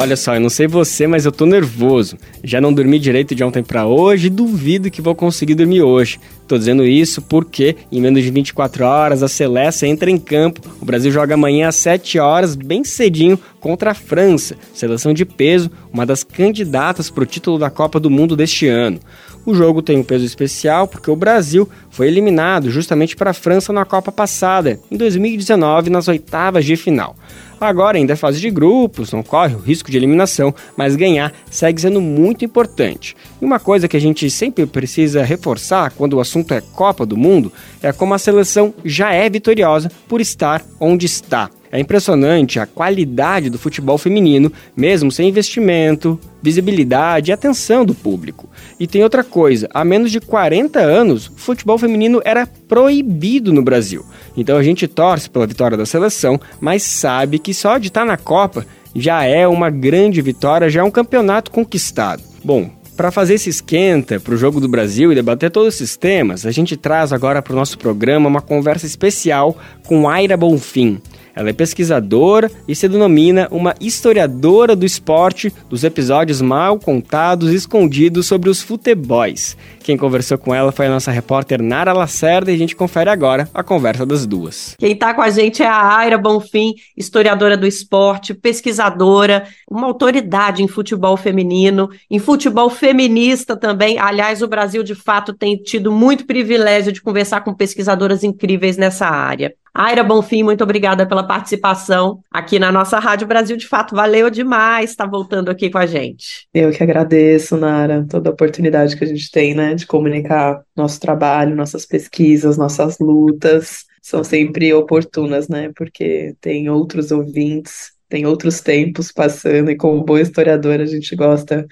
[0.00, 2.16] Olha só, eu não sei você, mas eu tô nervoso.
[2.44, 6.20] Já não dormi direito de ontem para hoje e duvido que vou conseguir dormir hoje.
[6.46, 10.60] Tô dizendo isso porque em menos de 24 horas a Celeste entra em campo.
[10.80, 15.70] O Brasil joga amanhã às 7 horas, bem cedinho, contra a França, seleção de peso,
[15.92, 19.00] uma das candidatas para o título da Copa do Mundo deste ano.
[19.44, 23.72] O jogo tem um peso especial porque o Brasil foi eliminado justamente para a França
[23.72, 27.16] na Copa passada, em 2019, nas oitavas de final.
[27.60, 31.80] Agora ainda é fase de grupos, não corre o risco de eliminação, mas ganhar segue
[31.80, 33.16] sendo muito importante.
[33.40, 37.16] E uma coisa que a gente sempre precisa reforçar quando o assunto é Copa do
[37.16, 41.50] Mundo é como a seleção já é vitoriosa por estar onde está.
[41.70, 48.48] É impressionante a qualidade do futebol feminino, mesmo sem investimento, visibilidade e atenção do público.
[48.80, 53.62] E tem outra coisa: há menos de 40 anos, o futebol feminino era proibido no
[53.62, 54.04] Brasil.
[54.36, 58.16] Então a gente torce pela vitória da seleção, mas sabe que só de estar na
[58.16, 62.22] Copa já é uma grande vitória, já é um campeonato conquistado.
[62.42, 66.44] Bom, para fazer esse esquenta para o Jogo do Brasil e debater todos esses temas,
[66.44, 71.00] a gente traz agora para o nosso programa uma conversa especial com Aira Bonfim.
[71.38, 77.54] Ela é pesquisadora e se denomina uma historiadora do esporte dos episódios mal contados e
[77.54, 79.56] escondidos sobre os futebols.
[79.84, 83.48] Quem conversou com ela foi a nossa repórter Nara Lacerda e a gente confere agora
[83.54, 84.74] a conversa das duas.
[84.80, 90.64] Quem está com a gente é a Aira Bonfim, historiadora do esporte, pesquisadora, uma autoridade
[90.64, 93.96] em futebol feminino, em futebol feminista também.
[93.96, 99.06] Aliás, o Brasil de fato tem tido muito privilégio de conversar com pesquisadoras incríveis nessa
[99.06, 99.54] área.
[99.78, 103.56] Aira Bonfim, muito obrigada pela participação aqui na nossa Rádio Brasil.
[103.56, 106.48] De fato, valeu demais estar voltando aqui com a gente.
[106.52, 110.98] Eu que agradeço, Nara, toda a oportunidade que a gente tem, né, de comunicar nosso
[110.98, 113.84] trabalho, nossas pesquisas, nossas lutas.
[114.02, 120.20] São sempre oportunas, né, porque tem outros ouvintes, tem outros tempos passando, e como boa
[120.20, 121.64] historiadora, a gente gosta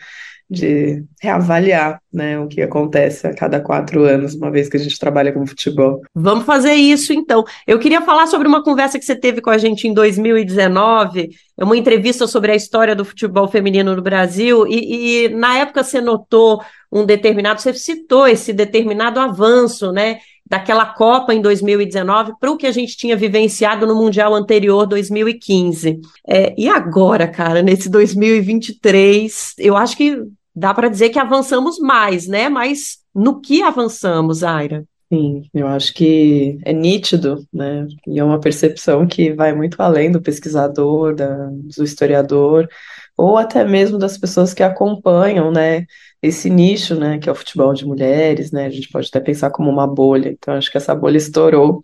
[0.49, 4.99] de reavaliar né, o que acontece a cada quatro anos, uma vez que a gente
[4.99, 6.01] trabalha com futebol.
[6.15, 7.45] Vamos fazer isso então.
[7.67, 11.65] Eu queria falar sobre uma conversa que você teve com a gente em 2019, é
[11.65, 16.01] uma entrevista sobre a história do futebol feminino no Brasil, e, e na época você
[16.01, 20.19] notou um determinado, você citou esse determinado avanço, né?
[20.49, 26.01] Daquela Copa em 2019 para o que a gente tinha vivenciado no Mundial anterior, 2015.
[26.27, 30.17] É, e agora, cara, nesse 2023, eu acho que
[30.55, 32.49] dá para dizer que avançamos mais, né?
[32.49, 34.85] Mas no que avançamos, Aira?
[35.13, 37.87] Sim, eu acho que é nítido, né?
[38.07, 42.69] E é uma percepção que vai muito além do pesquisador, da, do historiador,
[43.17, 45.87] ou até mesmo das pessoas que acompanham, né?
[46.27, 49.51] Esse nicho, né, que é o futebol de mulheres, né, a gente pode até pensar
[49.51, 51.81] como uma bolha, então acho que essa bolha estourou,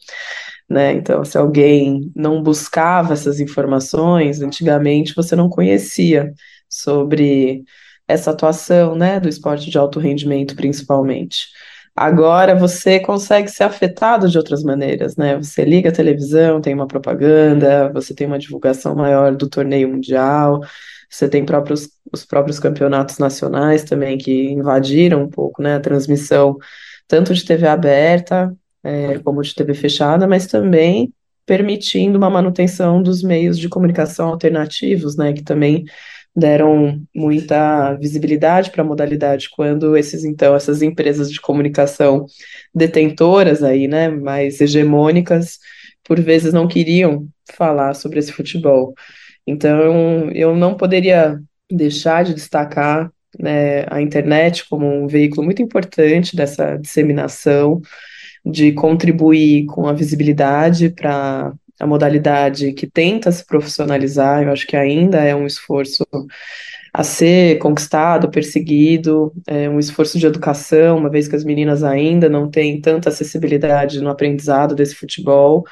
[0.68, 6.32] né, então se alguém não buscava essas informações, antigamente você não conhecia
[6.68, 7.64] sobre
[8.08, 11.48] essa atuação, né, do esporte de alto rendimento principalmente.
[11.94, 15.36] Agora você consegue ser afetado de outras maneiras, né?
[15.36, 20.60] Você liga a televisão, tem uma propaganda, você tem uma divulgação maior do torneio mundial,
[21.12, 26.56] você tem próprios, os próprios campeonatos nacionais também que invadiram um pouco né, a transmissão,
[27.06, 31.12] tanto de TV aberta é, como de TV fechada, mas também
[31.44, 35.84] permitindo uma manutenção dos meios de comunicação alternativos, né, que também
[36.34, 42.24] deram muita visibilidade para a modalidade quando esses então essas empresas de comunicação
[42.74, 45.58] detentoras aí, né, mais hegemônicas,
[46.02, 48.94] por vezes não queriam falar sobre esse futebol.
[49.46, 56.36] Então, eu não poderia deixar de destacar né, a internet como um veículo muito importante
[56.36, 57.80] dessa disseminação,
[58.44, 64.42] de contribuir com a visibilidade para a modalidade que tenta se profissionalizar.
[64.42, 66.06] Eu acho que ainda é um esforço
[66.92, 72.28] a ser conquistado, perseguido, é um esforço de educação, uma vez que as meninas ainda
[72.28, 75.64] não têm tanta acessibilidade no aprendizado desse futebol,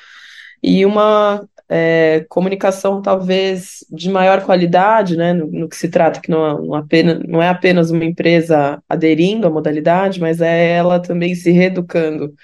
[0.62, 6.28] e uma é, comunicação talvez de maior qualidade, né, no, no que se trata, que
[6.28, 11.32] não, não, apenas, não é apenas uma empresa aderindo à modalidade, mas é ela também
[11.36, 12.34] se reeducando,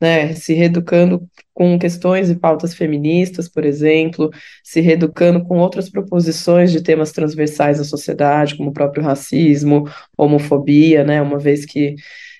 [0.00, 1.22] né, se reeducando
[1.54, 4.30] com questões e pautas feministas, por exemplo,
[4.64, 11.04] se reeducando com outras proposições de temas transversais à sociedade, como o próprio racismo, homofobia,
[11.04, 11.94] né, uma vez que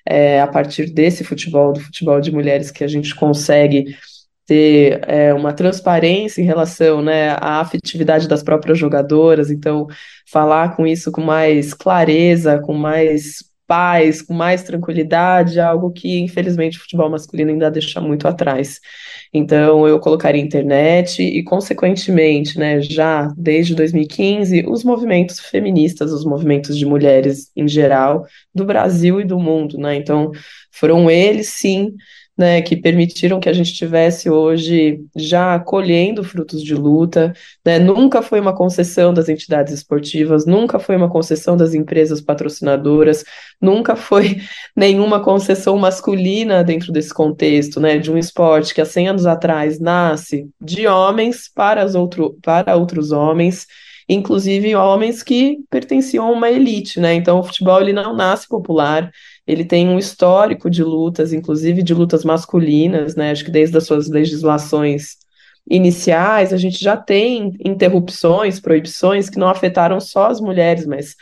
[0.05, 3.95] é a partir desse futebol, do futebol de mulheres, que a gente consegue
[4.45, 9.87] ter é, uma transparência em relação né, à afetividade das próprias jogadoras, então
[10.29, 16.77] falar com isso com mais clareza, com mais paz, com mais tranquilidade, algo que infelizmente
[16.77, 18.79] o futebol masculino ainda deixa muito atrás.
[19.33, 26.77] Então eu colocaria internet e consequentemente, né, já desde 2015, os movimentos feministas, os movimentos
[26.77, 29.95] de mulheres em geral do Brasil e do mundo, né?
[29.95, 30.31] Então
[30.71, 31.93] foram eles sim
[32.37, 38.21] né, que permitiram que a gente tivesse hoje já colhendo frutos de luta, né, nunca
[38.23, 43.23] foi uma concessão das entidades esportivas, nunca foi uma concessão das empresas patrocinadoras,
[43.61, 44.41] nunca foi
[44.75, 49.79] nenhuma concessão masculina dentro desse contexto, né, de um esporte que há 100 anos atrás
[49.79, 53.67] nasce de homens para, as outro, para outros homens,
[54.09, 59.11] inclusive homens que pertenciam a uma elite, né, então o futebol ele não nasce popular,
[59.45, 63.31] ele tem um histórico de lutas, inclusive de lutas masculinas, né?
[63.31, 65.17] Acho que desde as suas legislações
[65.69, 71.15] iniciais, a gente já tem interrupções, proibições que não afetaram só as mulheres, mas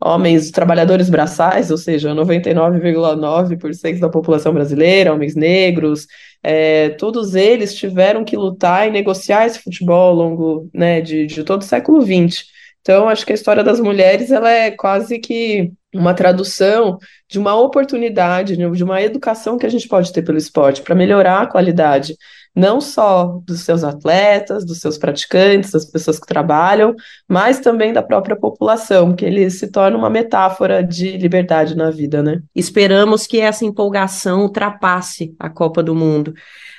[0.00, 6.06] homens trabalhadores braçais, ou seja, 99,9% da população brasileira, homens negros,
[6.42, 11.42] é, todos eles tiveram que lutar e negociar esse futebol ao longo né, de, de
[11.42, 12.44] todo o século XX.
[12.80, 17.54] Então, acho que a história das mulheres ela é quase que uma tradução de uma
[17.54, 22.16] oportunidade, de uma educação que a gente pode ter pelo esporte para melhorar a qualidade,
[22.54, 26.94] não só dos seus atletas, dos seus praticantes, das pessoas que trabalham,
[27.28, 32.22] mas também da própria população, que ele se torna uma metáfora de liberdade na vida,
[32.22, 32.40] né?
[32.54, 36.32] Esperamos que essa empolgação ultrapasse a Copa do Mundo.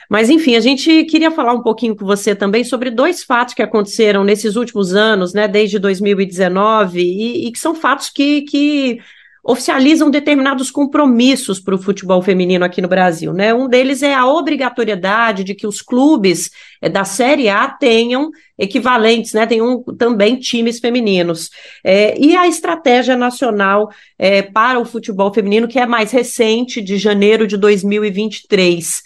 [0.10, 3.62] Mas, enfim, a gente queria falar um pouquinho com você também sobre dois fatos que
[3.62, 9.00] aconteceram nesses últimos anos, né, desde 2019, e, e que são fatos que, que
[9.48, 13.32] oficializam determinados compromissos para o futebol feminino aqui no Brasil.
[13.32, 13.54] Né?
[13.54, 16.52] Um deles é a obrigatoriedade de que os clubes
[16.82, 18.30] é, da Série A tenham
[18.60, 19.46] equivalentes, né?
[19.46, 21.50] tenham também times femininos.
[21.82, 23.90] É, e a estratégia nacional
[24.20, 29.02] é, para o futebol feminino, que é mais recente, de janeiro de 2023.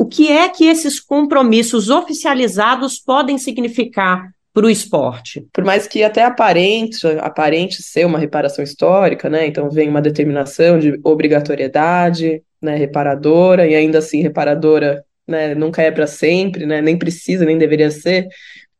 [0.00, 5.46] O que é que esses compromissos oficializados podem significar para o esporte?
[5.52, 9.46] Por mais que até aparente, aparente ser uma reparação histórica, né?
[9.46, 15.90] Então vem uma determinação de obrigatoriedade, né, reparadora, e ainda assim reparadora né, nunca é
[15.90, 18.26] para sempre, né, nem precisa, nem deveria ser.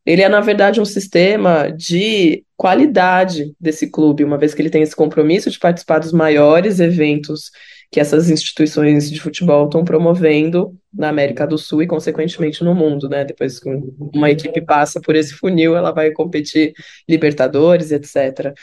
[0.03, 4.81] Ele é, na verdade, um sistema de qualidade desse clube, uma vez que ele tem
[4.81, 7.51] esse compromisso de participar dos maiores eventos
[7.91, 13.09] que essas instituições de futebol estão promovendo na América do Sul e, consequentemente, no mundo,
[13.09, 13.25] né?
[13.25, 13.69] Depois que
[14.13, 16.73] uma equipe passa por esse funil, ela vai competir
[17.07, 18.53] Libertadores, etc.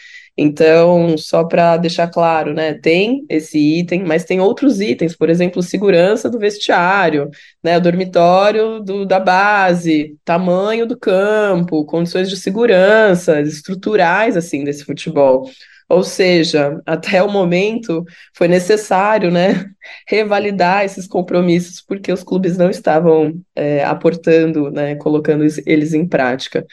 [0.40, 5.62] Então, só para deixar claro, né, tem esse item, mas tem outros itens, por exemplo,
[5.62, 7.28] segurança do vestiário,
[7.62, 14.84] né, o dormitório do, da base, tamanho do campo, condições de segurança, estruturais, assim, desse
[14.84, 15.50] futebol.
[15.88, 19.64] Ou seja, até o momento foi necessário né,
[20.06, 26.66] revalidar esses compromissos, porque os clubes não estavam é, aportando, né, colocando eles em prática.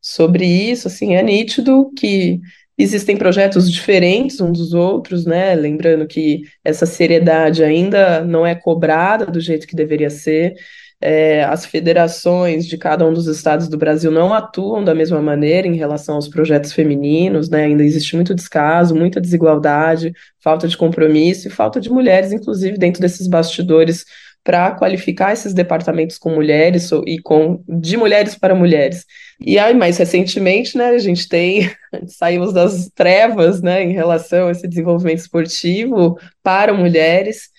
[0.00, 2.40] Sobre isso, assim, é nítido que
[2.76, 5.54] existem projetos diferentes uns dos outros, né?
[5.54, 10.54] Lembrando que essa seriedade ainda não é cobrada do jeito que deveria ser
[11.00, 15.66] é, as federações de cada um dos estados do Brasil não atuam da mesma maneira
[15.66, 17.64] em relação aos projetos femininos, né?
[17.64, 23.00] Ainda existe muito descaso, muita desigualdade, falta de compromisso e falta de mulheres, inclusive, dentro
[23.00, 24.04] desses bastidores
[24.44, 29.04] para qualificar esses departamentos com mulheres e com de mulheres para mulheres.
[29.38, 31.70] E aí, mais recentemente, né, a gente tem
[32.08, 37.50] saímos das trevas, né, em relação a esse desenvolvimento esportivo para mulheres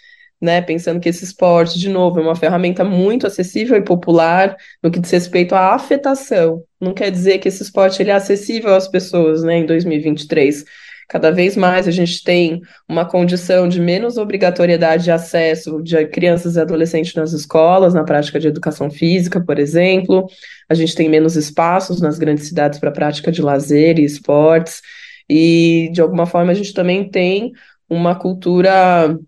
[0.42, 0.62] né?
[0.62, 5.00] Pensando que esse esporte, de novo, é uma ferramenta muito acessível e popular no que
[5.00, 6.64] diz respeito à afetação.
[6.80, 9.58] Não quer dizer que esse esporte ele é acessível às pessoas, né?
[9.58, 10.66] Em 2023.
[11.08, 16.56] Cada vez mais a gente tem uma condição de menos obrigatoriedade de acesso de crianças
[16.56, 20.26] e adolescentes nas escolas, na prática de educação física, por exemplo.
[20.70, 24.82] A gente tem menos espaços nas grandes cidades para prática de lazer e esportes.
[25.30, 27.52] E, de alguma forma, a gente também tem
[27.89, 29.20] uma cultura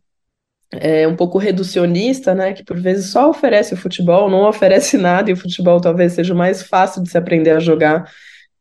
[0.79, 5.29] é, um pouco reducionista, né, que por vezes só oferece o futebol, não oferece nada,
[5.29, 8.09] e o futebol talvez seja o mais fácil de se aprender a jogar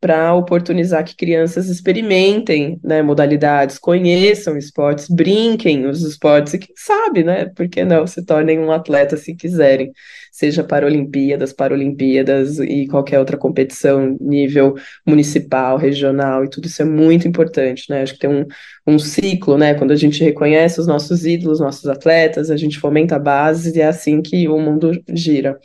[0.02, 7.22] para oportunizar que crianças experimentem né, modalidades, conheçam esportes, brinquem os esportes e quem sabe,
[7.22, 9.92] né, por que não se tornem um atleta se quiserem,
[10.32, 14.74] seja para Olimpíadas, Paralimpíadas e qualquer outra competição nível
[15.06, 18.44] municipal, regional e tudo isso é muito importante, né, acho que tem um,
[18.84, 23.14] um ciclo, né, quando a gente reconhece os nossos ídolos, nossos atletas, a gente fomenta
[23.14, 25.60] a base e é assim que o mundo gira.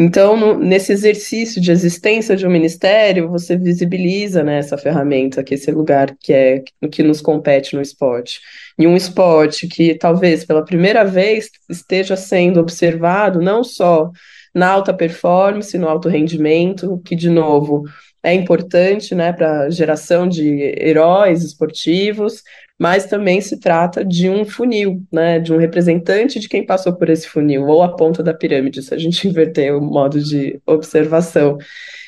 [0.00, 5.54] Então, no, nesse exercício de existência de um ministério, você visibiliza né, essa ferramenta, que
[5.54, 8.40] esse lugar que é que nos compete no esporte.
[8.78, 14.12] E um esporte que talvez pela primeira vez esteja sendo observado não só
[14.54, 17.82] na alta performance, no alto rendimento, que de novo
[18.22, 22.42] é importante né, para a geração de heróis esportivos,
[22.78, 27.10] mas também se trata de um funil, né, de um representante de quem passou por
[27.10, 31.58] esse funil, ou a ponta da pirâmide, se a gente inverter o modo de observação.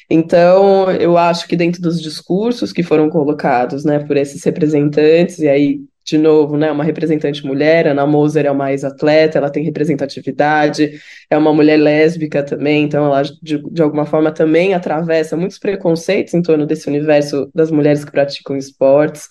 [0.09, 5.49] Então, eu acho que dentro dos discursos que foram colocados, né, por esses representantes, e
[5.49, 11.01] aí, de novo, né, uma representante mulher, Ana Moser é uma ex-atleta, ela tem representatividade,
[11.29, 16.35] é uma mulher lésbica também, então ela, de, de alguma forma, também atravessa muitos preconceitos
[16.35, 19.29] em torno desse universo das mulheres que praticam esportes,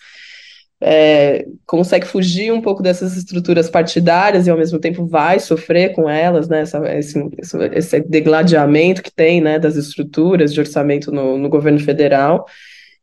[0.81, 6.09] é, consegue fugir um pouco dessas estruturas partidárias e ao mesmo tempo vai sofrer com
[6.09, 7.19] elas, né, essa, esse,
[7.73, 12.45] esse degladiamento que tem, né, das estruturas de orçamento no, no governo federal,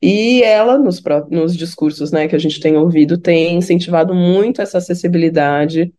[0.01, 4.79] e ela, nos, nos discursos, né, que a gente tem ouvido, tem incentivado muito essa
[4.79, 5.93] acessibilidade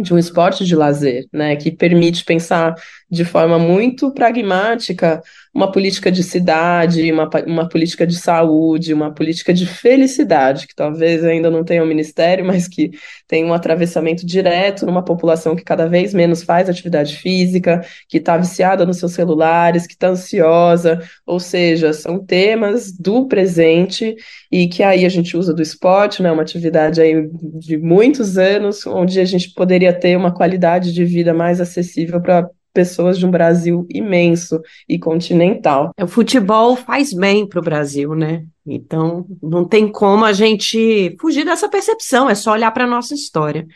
[0.00, 2.74] de um esporte de lazer, né, que permite pensar
[3.10, 5.22] de forma muito pragmática
[5.58, 11.24] uma política de cidade, uma, uma política de saúde, uma política de felicidade, que talvez
[11.24, 12.92] ainda não tenha um ministério, mas que
[13.26, 18.36] tem um atravessamento direto numa população que cada vez menos faz atividade física, que está
[18.36, 24.14] viciada nos seus celulares, que está ansiosa, ou seja, são temas do presente
[24.52, 27.28] e que aí a gente usa do esporte, né, uma atividade aí
[27.58, 32.48] de muitos anos, onde a gente poderia ter uma qualidade de vida mais acessível para
[32.78, 35.90] pessoas de um Brasil imenso e continental.
[36.00, 38.44] O futebol faz bem para o Brasil, né?
[38.64, 43.14] Então, não tem como a gente fugir dessa percepção, é só olhar para a nossa
[43.14, 43.66] história.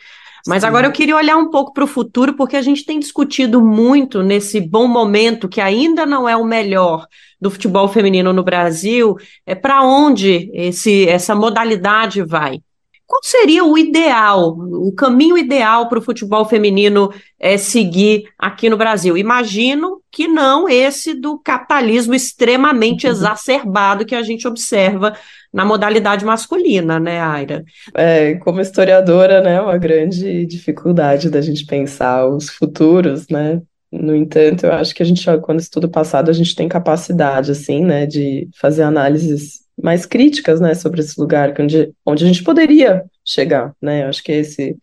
[0.47, 0.69] Mas Sim.
[0.69, 4.23] agora eu queria olhar um pouco para o futuro, porque a gente tem discutido muito
[4.23, 7.05] nesse bom momento, que ainda não é o melhor
[7.41, 12.61] do futebol feminino no Brasil, é para onde esse, essa modalidade vai
[13.07, 18.77] qual seria o ideal, o caminho ideal para o futebol feminino é, seguir aqui no
[18.77, 19.17] Brasil?
[19.17, 23.13] Imagino que não esse do capitalismo extremamente uhum.
[23.13, 25.15] exacerbado que a gente observa
[25.53, 27.65] na modalidade masculina, né, Aira?
[27.95, 33.61] É, como historiadora, né, uma grande dificuldade da gente pensar os futuros, né?
[33.91, 37.51] No entanto, eu acho que a gente, quando estuda o passado, a gente tem capacidade,
[37.51, 42.43] assim, né, de fazer análises mais críticas, né, sobre esse lugar onde, onde a gente
[42.45, 44.77] poderia chegar, né, acho que esse,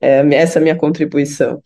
[0.00, 1.60] é, essa é a minha contribuição.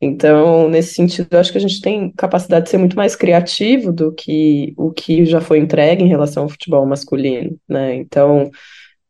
[0.00, 4.12] Então, nesse sentido, acho que a gente tem capacidade de ser muito mais criativo do
[4.12, 8.50] que o que já foi entregue em relação ao futebol masculino, né, então,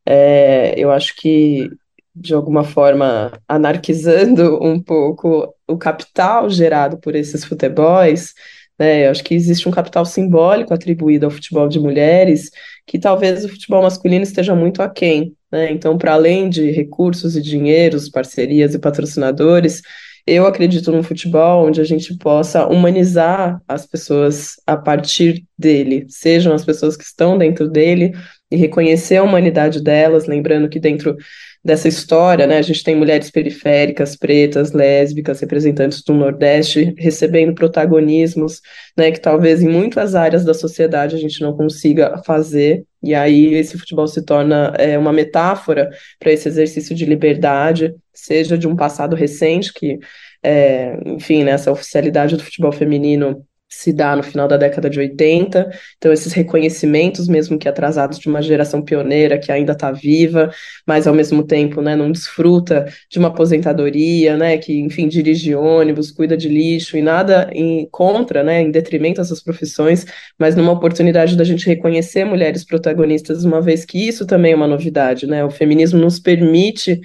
[0.07, 1.69] é, eu acho que,
[2.15, 8.33] de alguma forma, anarquizando um pouco o capital gerado por esses futebols,
[8.79, 12.51] né, eu acho que existe um capital simbólico atribuído ao futebol de mulheres
[12.87, 15.35] que talvez o futebol masculino esteja muito aquém.
[15.51, 15.73] Né?
[15.73, 19.83] Então, para além de recursos e dinheiros, parcerias e patrocinadores,
[20.27, 26.53] eu acredito num futebol onde a gente possa humanizar as pessoas a partir dele, sejam
[26.53, 28.13] as pessoas que estão dentro dele
[28.51, 31.17] e reconhecer a humanidade delas, lembrando que dentro
[31.65, 32.59] dessa história, né?
[32.59, 38.61] A gente tem mulheres periféricas, pretas, lésbicas, representantes do Nordeste, recebendo protagonismos,
[38.97, 39.11] né?
[39.11, 42.85] Que talvez em muitas áreas da sociedade a gente não consiga fazer.
[43.03, 48.57] E aí esse futebol se torna é, uma metáfora para esse exercício de liberdade, seja
[48.57, 49.99] de um passado recente que
[50.43, 54.99] é, enfim, né, essa oficialidade do futebol feminino se dá no final da década de
[54.99, 60.51] 80, então esses reconhecimentos, mesmo que atrasados de uma geração pioneira que ainda está viva,
[60.87, 66.11] mas ao mesmo tempo né, não desfruta de uma aposentadoria, né, que, enfim, dirige ônibus,
[66.11, 70.07] cuida de lixo e nada em contra, né, em detrimento dessas profissões,
[70.39, 74.67] mas numa oportunidade da gente reconhecer mulheres protagonistas, uma vez que isso também é uma
[74.67, 77.01] novidade, né, o feminismo nos permite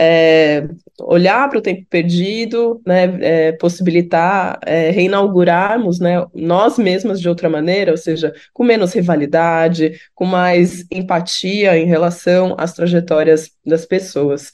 [0.00, 0.68] é,
[1.00, 7.48] olhar para o tempo perdido, né, é, possibilitar é, reinaugurarmos né, nós mesmas de outra
[7.48, 14.52] maneira, ou seja, com menos rivalidade, com mais empatia em relação às trajetórias das pessoas.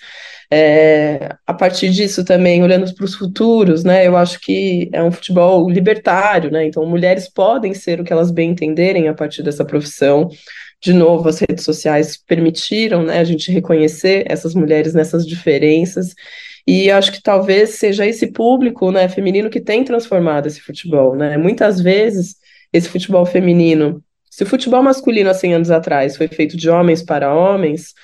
[0.50, 5.10] É, a partir disso também, olhando para os futuros, né, eu acho que é um
[5.10, 9.64] futebol libertário, né, então mulheres podem ser o que elas bem entenderem a partir dessa
[9.64, 10.30] profissão.
[10.84, 16.14] De novo, as redes sociais permitiram, né, a gente reconhecer essas mulheres nessas diferenças,
[16.66, 21.38] e acho que talvez seja esse público, né, feminino que tem transformado esse futebol, né,
[21.38, 22.36] muitas vezes
[22.70, 27.02] esse futebol feminino, se o futebol masculino há 100 anos atrás foi feito de homens
[27.02, 27.94] para homens,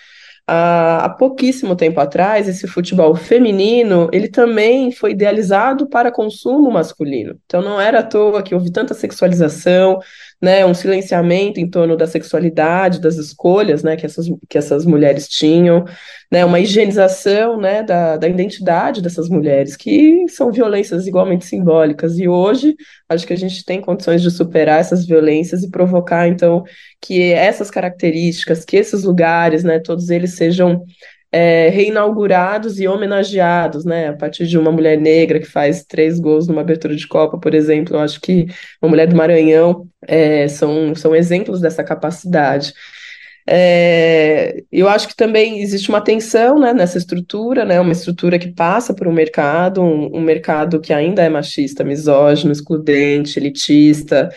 [0.47, 7.39] há pouquíssimo tempo atrás, esse futebol feminino, ele também foi idealizado para consumo masculino.
[7.47, 10.01] Então não era à toa que houve tanta sexualização,
[10.41, 15.29] né, um silenciamento em torno da sexualidade, das escolhas, né, que essas, que essas mulheres
[15.29, 15.85] tinham,
[16.33, 22.27] né, uma higienização, né, da, da identidade dessas mulheres, que são violências igualmente simbólicas, e
[22.27, 22.75] hoje
[23.09, 26.65] acho que a gente tem condições de superar essas violências e provocar, então,
[27.01, 30.85] que essas características, que esses lugares, né, todos eles sejam
[31.33, 34.09] é, reinaugurados e homenageados, né?
[34.09, 37.55] A partir de uma mulher negra que faz três gols numa abertura de Copa, por
[37.55, 38.47] exemplo, eu acho que
[38.83, 42.73] uma mulher do Maranhão é, são, são exemplos dessa capacidade.
[43.49, 48.53] É, eu acho que também existe uma tensão né, nessa estrutura, né, uma estrutura que
[48.53, 54.29] passa por um mercado, um, um mercado que ainda é machista, misógino, excludente, elitista,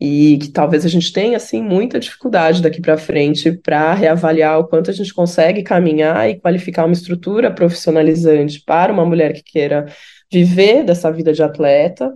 [0.00, 4.68] e que talvez a gente tenha assim muita dificuldade daqui para frente para reavaliar o
[4.68, 9.86] quanto a gente consegue caminhar e qualificar uma estrutura profissionalizante para uma mulher que queira
[10.30, 12.12] viver dessa vida de atleta.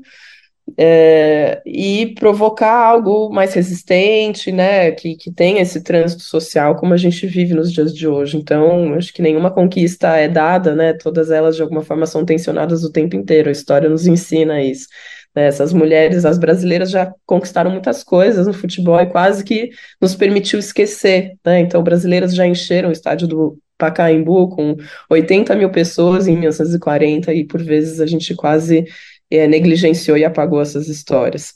[0.79, 6.97] É, e provocar algo mais resistente, né, que, que tenha esse trânsito social como a
[6.97, 8.37] gente vive nos dias de hoje.
[8.37, 12.85] Então, acho que nenhuma conquista é dada, né, todas elas de alguma forma são tensionadas
[12.85, 14.87] o tempo inteiro, a história nos ensina isso.
[15.35, 15.47] Né?
[15.47, 19.71] Essas mulheres, as brasileiras, já conquistaram muitas coisas no futebol e quase que
[20.01, 21.35] nos permitiu esquecer.
[21.45, 21.61] Né?
[21.61, 24.77] Então, brasileiras já encheram o estádio do Pacaembu com
[25.11, 28.85] 80 mil pessoas em 1940 e por vezes a gente quase
[29.31, 31.55] é, negligenciou e apagou essas histórias.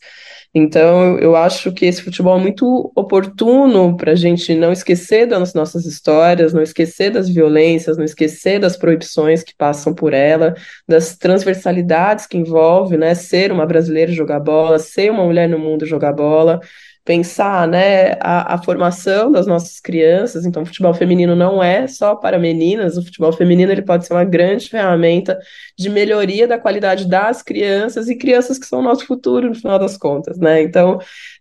[0.58, 5.52] Então, eu acho que esse futebol é muito oportuno para a gente não esquecer das
[5.52, 10.54] nossas histórias, não esquecer das violências, não esquecer das proibições que passam por ela,
[10.88, 15.84] das transversalidades que envolve, né, ser uma brasileira jogar bola, ser uma mulher no mundo
[15.84, 16.58] jogar bola,
[17.06, 20.44] pensar né, a, a, formação das nossas crianças.
[20.44, 24.12] Então, o futebol feminino não é só para meninas, o futebol feminino ele pode ser
[24.12, 25.38] uma grande ferramenta
[25.78, 29.78] de melhoria da qualidade das crianças e crianças que são o nosso futuro, no final
[29.78, 30.36] das contas.
[30.36, 30.62] Né?
[30.62, 30.98] Então,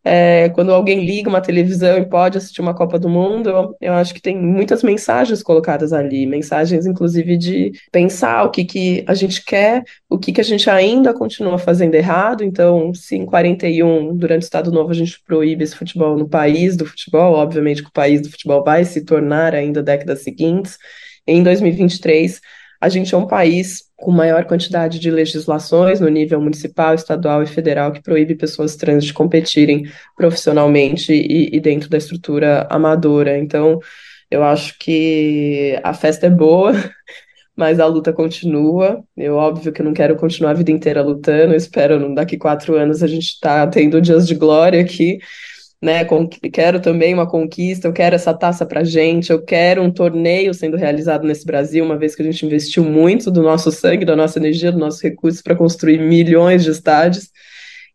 [0.07, 4.13] é, quando alguém liga uma televisão e pode assistir uma Copa do Mundo, eu, acho
[4.13, 9.43] que tem muitas mensagens colocadas ali, mensagens inclusive de pensar o que, que a gente
[9.43, 12.43] quer, o que, que a gente ainda continua fazendo errado.
[12.43, 16.77] Então, se em 41, durante o Estado Novo, a gente proíbe esse futebol no país
[16.77, 20.77] do futebol, obviamente que o país do futebol vai se tornar ainda décadas seguintes.
[21.25, 22.39] Em 2023,
[22.79, 27.47] a gente é um país com maior quantidade de legislações no nível municipal, estadual e
[27.47, 29.85] federal que proíbe pessoas trans de competirem
[30.17, 33.37] profissionalmente e, e dentro da estrutura amadora.
[33.37, 33.79] Então,
[34.29, 36.73] eu acho que a festa é boa,
[37.55, 39.03] mas a luta continua.
[39.15, 43.01] Eu, óbvio que não quero continuar a vida inteira lutando, eu espero daqui quatro anos
[43.01, 45.19] a gente tá tendo dias de glória aqui,
[45.81, 46.05] né?
[46.51, 50.77] Quero também uma conquista, eu quero essa taça para gente, eu quero um torneio sendo
[50.77, 54.39] realizado nesse Brasil, uma vez que a gente investiu muito do nosso sangue, da nossa
[54.39, 57.29] energia, dos nossos recursos para construir milhões de estádios.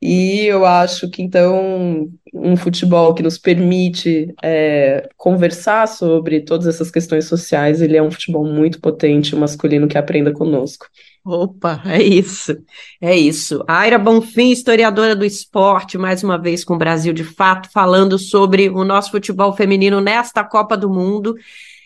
[0.02, 6.90] E eu acho que então um futebol que nos permite é, conversar sobre todas essas
[6.90, 10.86] questões sociais, ele é um futebol muito potente, masculino que aprenda conosco.
[11.24, 12.56] Opa, é isso,
[13.00, 13.62] é isso.
[13.68, 18.70] Aira Bonfim, historiadora do esporte, mais uma vez com o Brasil de Fato, falando sobre
[18.70, 21.34] o nosso futebol feminino nesta Copa do Mundo.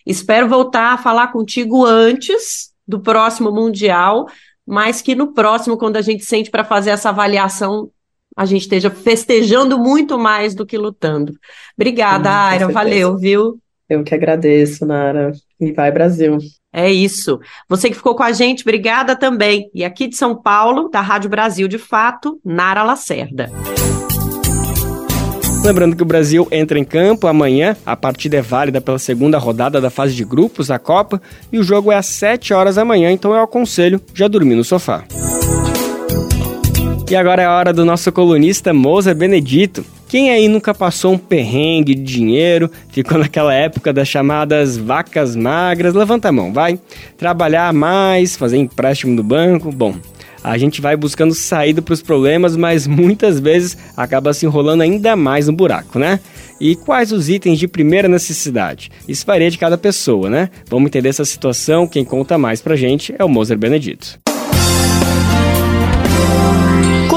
[0.07, 4.27] Espero voltar a falar contigo antes do próximo Mundial,
[4.65, 7.91] mas que no próximo, quando a gente sente para fazer essa avaliação,
[8.37, 11.35] a gente esteja festejando muito mais do que lutando.
[11.77, 13.59] Obrigada, hum, Aira, valeu, viu?
[13.89, 15.33] Eu que agradeço, Nara.
[15.61, 16.39] E vai, Brasil.
[16.77, 17.39] É isso.
[17.69, 19.71] Você que ficou com a gente, obrigada também.
[19.73, 23.49] E aqui de São Paulo, da Rádio Brasil de Fato, Nara Lacerda.
[25.65, 29.81] Lembrando que o Brasil entra em campo amanhã, a partida é válida pela segunda rodada
[29.81, 33.11] da fase de grupos da Copa e o jogo é às 7 horas da manhã,
[33.11, 35.05] então eu aconselho já dormir no sofá.
[37.09, 39.85] E agora é a hora do nosso colunista Moza Benedito.
[40.15, 45.93] Quem aí nunca passou um perrengue de dinheiro, ficou naquela época das chamadas vacas magras?
[45.93, 46.79] Levanta a mão, vai.
[47.19, 49.73] Trabalhar mais, fazer empréstimo no banco?
[49.73, 49.97] Bom,
[50.41, 55.17] a gente vai buscando saída para os problemas, mas muitas vezes acaba se enrolando ainda
[55.17, 56.21] mais no buraco, né?
[56.61, 58.93] E quais os itens de primeira necessidade?
[59.09, 60.49] Isso varia de cada pessoa, né?
[60.71, 61.89] Vamos entender essa situação.
[61.89, 64.21] Quem conta mais pra gente é o Moser Benedito.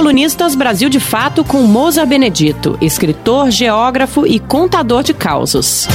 [0.08, 5.86] Colunistas Brasil de Fato com Moza Benedito, escritor, geógrafo e contador de causos.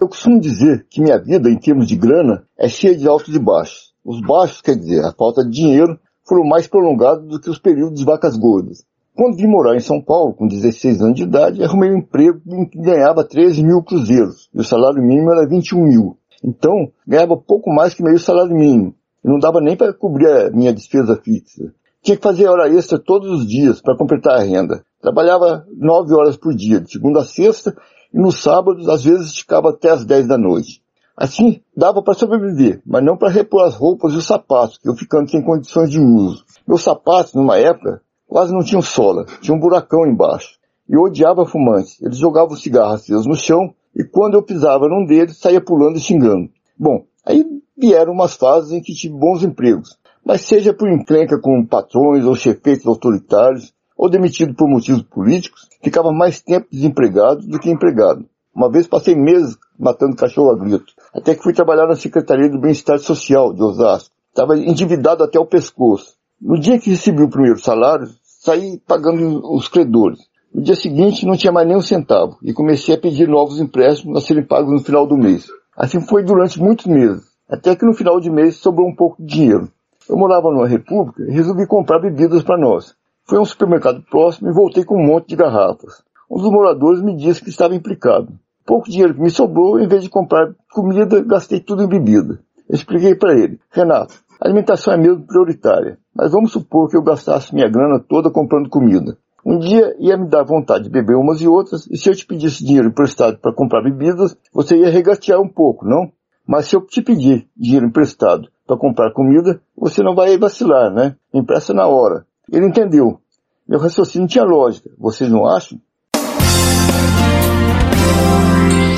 [0.00, 3.38] Eu costumo dizer que minha vida, em termos de grana, é cheia de altos e
[3.40, 3.92] baixos.
[4.04, 7.98] Os baixos, quer dizer, a falta de dinheiro, foram mais prolongados do que os períodos
[7.98, 8.84] de vacas gordas.
[9.12, 12.64] Quando vim morar em São Paulo, com 16 anos de idade, arrumei um emprego em
[12.64, 16.16] que ganhava 13 mil cruzeiros, e o salário mínimo era 21 mil.
[16.44, 18.94] Então, ganhava pouco mais que meio salário mínimo,
[19.28, 21.72] não dava nem para cobrir a minha despesa fixa.
[22.02, 24.84] Tinha que fazer hora extra todos os dias para completar a renda.
[25.00, 27.74] Trabalhava nove horas por dia, de segunda a sexta,
[28.12, 30.82] e nos sábados, às vezes, esticava até as 10 da noite.
[31.16, 34.94] Assim, dava para sobreviver, mas não para repor as roupas e os sapatos, que eu
[34.94, 36.44] ficando sem condições de uso.
[36.66, 40.58] Meus sapatos, numa época, quase não tinham sola, tinha um buracão embaixo.
[40.88, 42.00] E eu odiava fumantes.
[42.02, 46.00] Eles jogavam cigarros acesos no chão e quando eu pisava num deles, saía pulando e
[46.00, 46.50] xingando.
[46.78, 47.44] Bom, aí
[47.76, 49.98] vieram umas fases em que tive bons empregos.
[50.24, 56.12] Mas seja por encrenca com patrões ou chefeitos autoritários, ou demitido por motivos políticos, ficava
[56.12, 58.24] mais tempo desempregado do que empregado.
[58.54, 62.60] Uma vez passei meses matando cachorro a grito, até que fui trabalhar na Secretaria do
[62.60, 64.14] Bem-Estar Social de Osasco.
[64.28, 66.14] Estava endividado até o pescoço.
[66.40, 70.18] No dia que recebi o primeiro salário, saí pagando os credores.
[70.52, 74.16] No dia seguinte não tinha mais nem um centavo e comecei a pedir novos empréstimos
[74.16, 75.46] a serem pagos no final do mês.
[75.76, 79.34] Assim foi durante muitos meses, até que no final de mês sobrou um pouco de
[79.34, 79.68] dinheiro.
[80.08, 82.94] Eu morava numa república e resolvi comprar bebidas para nós.
[83.26, 86.02] Fui a um supermercado próximo e voltei com um monte de garrafas.
[86.30, 88.32] Um dos moradores me disse que estava implicado.
[88.66, 92.40] Pouco dinheiro que me sobrou, em vez de comprar comida, gastei tudo em bebida.
[92.68, 97.02] Eu expliquei para ele, Renato, a alimentação é mesmo prioritária, mas vamos supor que eu
[97.02, 99.16] gastasse minha grana toda comprando comida.
[99.44, 102.26] Um dia ia me dar vontade de beber umas e outras, e se eu te
[102.26, 106.10] pedisse dinheiro emprestado para comprar bebidas, você ia regatear um pouco, não?
[106.46, 111.16] Mas se eu te pedir dinheiro emprestado para comprar comida, você não vai vacilar, né?
[111.32, 112.26] Empresta na hora.
[112.52, 113.18] Ele entendeu.
[113.66, 114.90] Meu raciocínio tinha lógica.
[114.98, 115.80] Vocês não acham?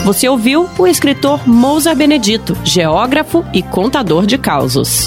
[0.04, 5.06] Você ouviu o escritor Mousa Benedito, geógrafo e contador de causos.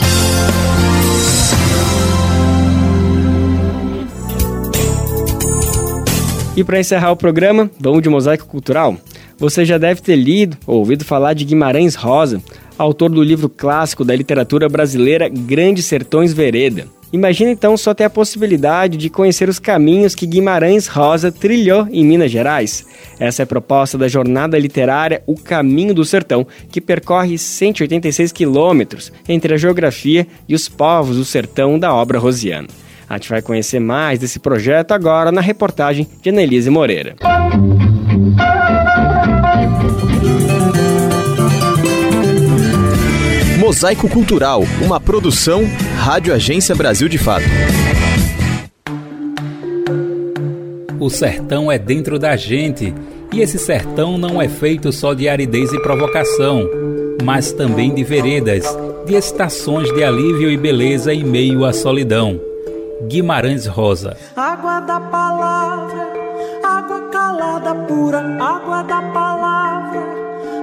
[6.55, 8.97] E para encerrar o programa, vamos de mosaico cultural.
[9.39, 12.41] Você já deve ter lido ou ouvido falar de Guimarães Rosa,
[12.77, 16.87] autor do livro clássico da literatura brasileira Grandes Sertões Vereda.
[17.11, 22.03] Imagina então só ter a possibilidade de conhecer os caminhos que Guimarães Rosa trilhou em
[22.03, 22.85] Minas Gerais.
[23.17, 29.11] Essa é a proposta da jornada literária O Caminho do Sertão, que percorre 186 quilômetros
[29.27, 32.67] entre a geografia e os povos do sertão da obra rosiana.
[33.09, 37.15] A gente vai conhecer mais desse projeto agora na reportagem de Annelise Moreira.
[43.69, 45.61] Mosaico Cultural, uma produção
[45.95, 47.45] Rádio Agência Brasil de Fato.
[50.99, 52.91] O sertão é dentro da gente,
[53.31, 56.67] e esse sertão não é feito só de aridez e provocação,
[57.23, 58.65] mas também de veredas,
[59.05, 62.41] de estações de alívio e beleza em meio à solidão.
[63.07, 64.17] Guimarães Rosa.
[64.35, 66.07] Água da palavra,
[66.63, 70.01] água calada pura, água da palavra,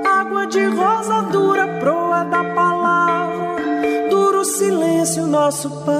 [0.04, 2.45] água de rosa dura, proa da
[4.46, 5.96] silêncio nosso Pai.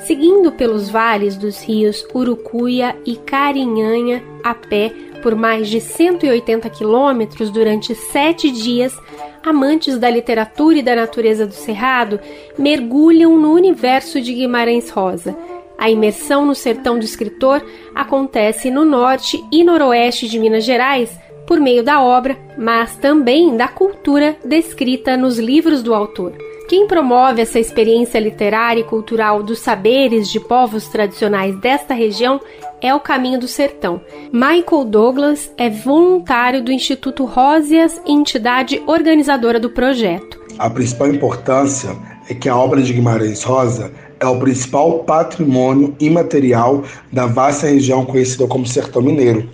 [0.00, 4.90] Seguindo pelos vales dos rios Urucuia e Carinhanha a pé
[5.22, 8.96] por mais de 180 quilômetros durante sete dias,
[9.44, 12.18] amantes da literatura e da natureza do Cerrado
[12.56, 15.36] mergulham no universo de Guimarães Rosa.
[15.76, 17.62] A imersão no sertão do escritor
[17.94, 21.10] acontece no norte e noroeste de Minas Gerais
[21.48, 26.34] por meio da obra, mas também da cultura descrita nos livros do autor.
[26.68, 32.38] Quem promove essa experiência literária e cultural dos saberes de povos tradicionais desta região
[32.82, 34.02] é o Caminho do Sertão.
[34.30, 40.38] Michael Douglas é voluntário do Instituto Rósias, entidade organizadora do projeto.
[40.58, 41.96] A principal importância
[42.28, 43.90] é que a obra de Guimarães Rosa
[44.20, 49.48] é o principal patrimônio imaterial da vasta região conhecida como Sertão Mineiro.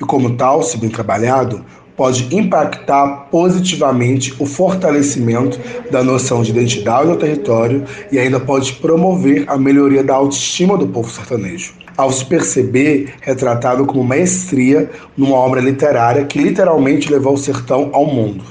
[0.00, 1.64] E como tal, se bem trabalhado,
[1.96, 5.58] pode impactar positivamente o fortalecimento
[5.90, 10.86] da noção de identidade do território e ainda pode promover a melhoria da autoestima do
[10.86, 11.74] povo sertanejo.
[11.96, 18.06] Ao se perceber retratado como maestria numa obra literária que literalmente levou o sertão ao
[18.06, 18.44] mundo.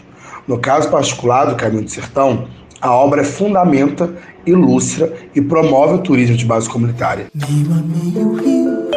[0.47, 2.47] No caso particular do Caminho do Sertão,
[2.81, 4.09] A obra fundamenta,
[4.45, 7.27] ilustra e promove o turismo de base comunitária.
[7.33, 8.87] Meio a meio rio,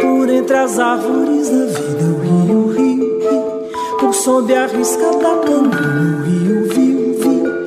[0.00, 5.36] por entre as árvores da vida, o rio, rio, rio, por sob a risca da
[5.40, 7.02] canoa, rio, viu.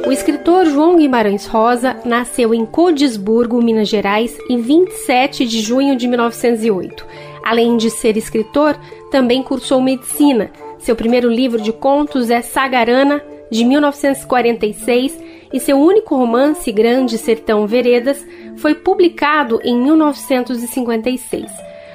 [0.08, 6.08] O escritor João Guimarães Rosa nasceu em Codisburgo, Minas Gerais, em 27 de junho de
[6.08, 7.06] 1908.
[7.44, 8.78] Além de ser escritor,
[9.10, 10.52] também cursou medicina.
[10.78, 15.18] Seu primeiro livro de contos é Sagarana, de 1946,
[15.54, 18.26] e seu único romance, Grande Sertão Veredas,
[18.58, 21.52] foi publicado em 1956.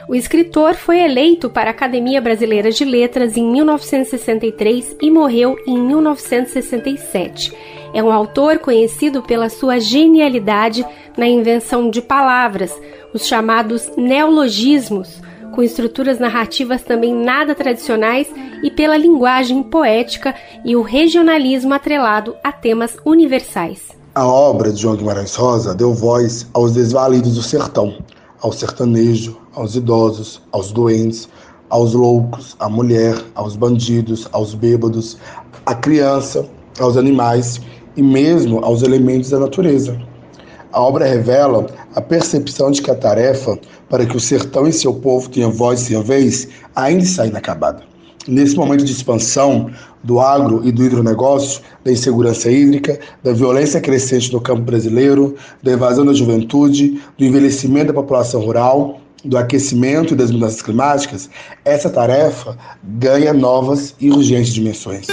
[0.08, 5.78] O escritor foi eleito para a Academia Brasileira de Letras em 1963 e morreu em
[5.78, 7.52] 1967.
[7.94, 10.84] É um autor conhecido pela sua genialidade
[11.16, 12.76] na invenção de palavras,
[13.12, 15.20] os chamados neologismos,
[15.54, 18.28] com estruturas narrativas também nada tradicionais
[18.62, 20.34] e pela linguagem poética
[20.64, 23.88] e o regionalismo atrelado a temas universais.
[24.14, 27.94] A obra de João Guimarães Rosa deu voz aos desvalidos do sertão,
[28.40, 31.28] ao sertanejo, aos idosos, aos doentes,
[31.68, 35.16] aos loucos, à mulher, aos bandidos, aos bêbados,
[35.64, 36.44] à criança,
[36.78, 37.60] aos animais
[37.96, 39.96] e mesmo aos elementos da natureza.
[40.72, 43.58] A obra revela a percepção de que a tarefa
[43.90, 47.82] para que o sertão e seu povo tenham voz e sua vez ainda está inacabada.
[48.26, 49.70] Nesse momento de expansão
[50.04, 55.72] do agro e do hidronegócio, da insegurança hídrica, da violência crescente no campo brasileiro, da
[55.72, 61.28] evasão da juventude, do envelhecimento da população rural, do aquecimento e das mudanças climáticas,
[61.64, 65.06] essa tarefa ganha novas e urgentes dimensões.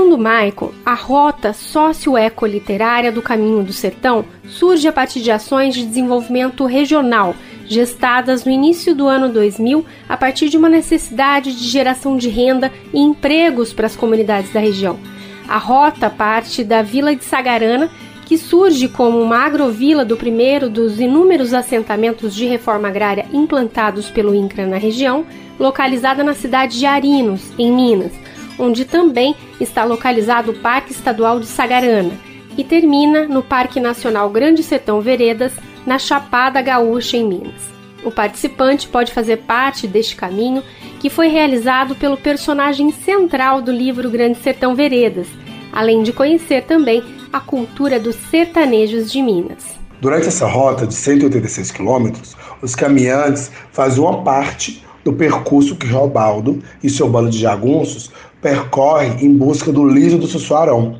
[0.00, 5.84] Segundo Michael, a rota socioecoliterária do Caminho do Sertão surge a partir de ações de
[5.84, 7.34] desenvolvimento regional,
[7.66, 12.72] gestadas no início do ano 2000 a partir de uma necessidade de geração de renda
[12.94, 14.98] e empregos para as comunidades da região.
[15.46, 17.90] A rota parte da Vila de Sagarana,
[18.24, 24.34] que surge como uma agrovila do primeiro dos inúmeros assentamentos de reforma agrária implantados pelo
[24.34, 25.26] INCRA na região,
[25.58, 28.29] localizada na cidade de Arinos, em Minas
[28.60, 32.12] onde também está localizado o Parque Estadual de Sagarana,
[32.56, 35.52] e termina no Parque Nacional Grande Sertão Veredas,
[35.86, 37.70] na Chapada Gaúcha, em Minas.
[38.04, 40.62] O participante pode fazer parte deste caminho,
[40.98, 45.26] que foi realizado pelo personagem central do livro Grande Sertão Veredas,
[45.72, 47.02] além de conhecer também
[47.32, 49.78] a cultura dos sertanejos de Minas.
[50.00, 56.62] Durante essa rota de 186 quilômetros, os caminhantes fazem uma parte do percurso que Robaldo
[56.82, 60.98] e seu bando de jagunços percorre em busca do liso do Sussuarão.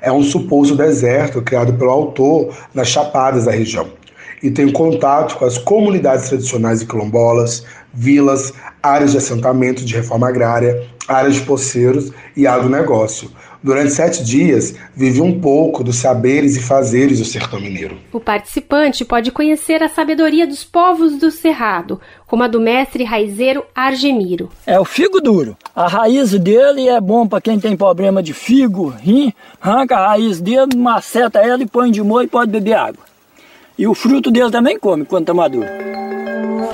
[0.00, 3.88] É um suposto deserto criado pelo autor nas chapadas da região
[4.44, 7.64] e tem contato com as comunidades tradicionais e quilombolas,
[7.94, 13.30] vilas, áreas de assentamento de reforma agrária, áreas de poceiros e agronegócio.
[13.64, 17.96] Durante sete dias, vive um pouco dos saberes e fazeres do sertão mineiro.
[18.12, 23.64] O participante pode conhecer a sabedoria dos povos do Cerrado, como a do mestre raizeiro
[23.74, 24.50] Argemiro.
[24.66, 25.56] É o figo duro.
[25.74, 30.42] A raiz dele é bom para quem tem problema de figo, rim, arranca a raiz
[30.42, 33.13] dele, maceta ela e põe de molho e pode beber água.
[33.76, 35.66] E o fruto dele também come quando está maduro.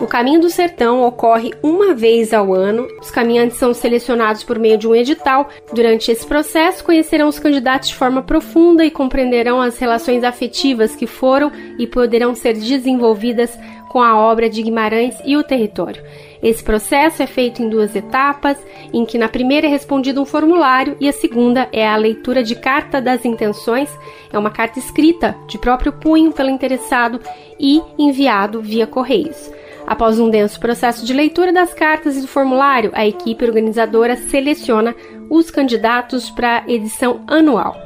[0.00, 2.86] O Caminho do Sertão ocorre uma vez ao ano.
[3.00, 5.48] Os caminhantes são selecionados por meio de um edital.
[5.72, 11.06] Durante esse processo, conhecerão os candidatos de forma profunda e compreenderão as relações afetivas que
[11.06, 13.58] foram e poderão ser desenvolvidas
[13.90, 16.02] com a obra de Guimarães e o território.
[16.42, 18.56] Esse processo é feito em duas etapas,
[18.92, 22.54] em que na primeira é respondido um formulário e a segunda é a leitura de
[22.54, 23.90] carta das intenções,
[24.32, 27.20] é uma carta escrita de próprio punho pelo interessado
[27.58, 29.50] e enviado via correios.
[29.86, 34.94] Após um denso processo de leitura das cartas e do formulário, a equipe organizadora seleciona
[35.28, 37.76] os candidatos para edição anual.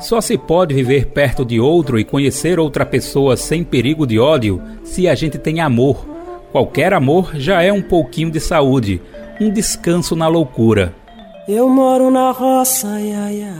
[0.00, 4.62] Só se pode viver perto de outro e conhecer outra pessoa sem perigo de ódio
[4.84, 6.15] se a gente tem amor.
[6.56, 9.02] Qualquer amor já é um pouquinho de saúde,
[9.38, 10.94] um descanso na loucura.
[11.46, 13.52] Eu moro na roça, ia, ia.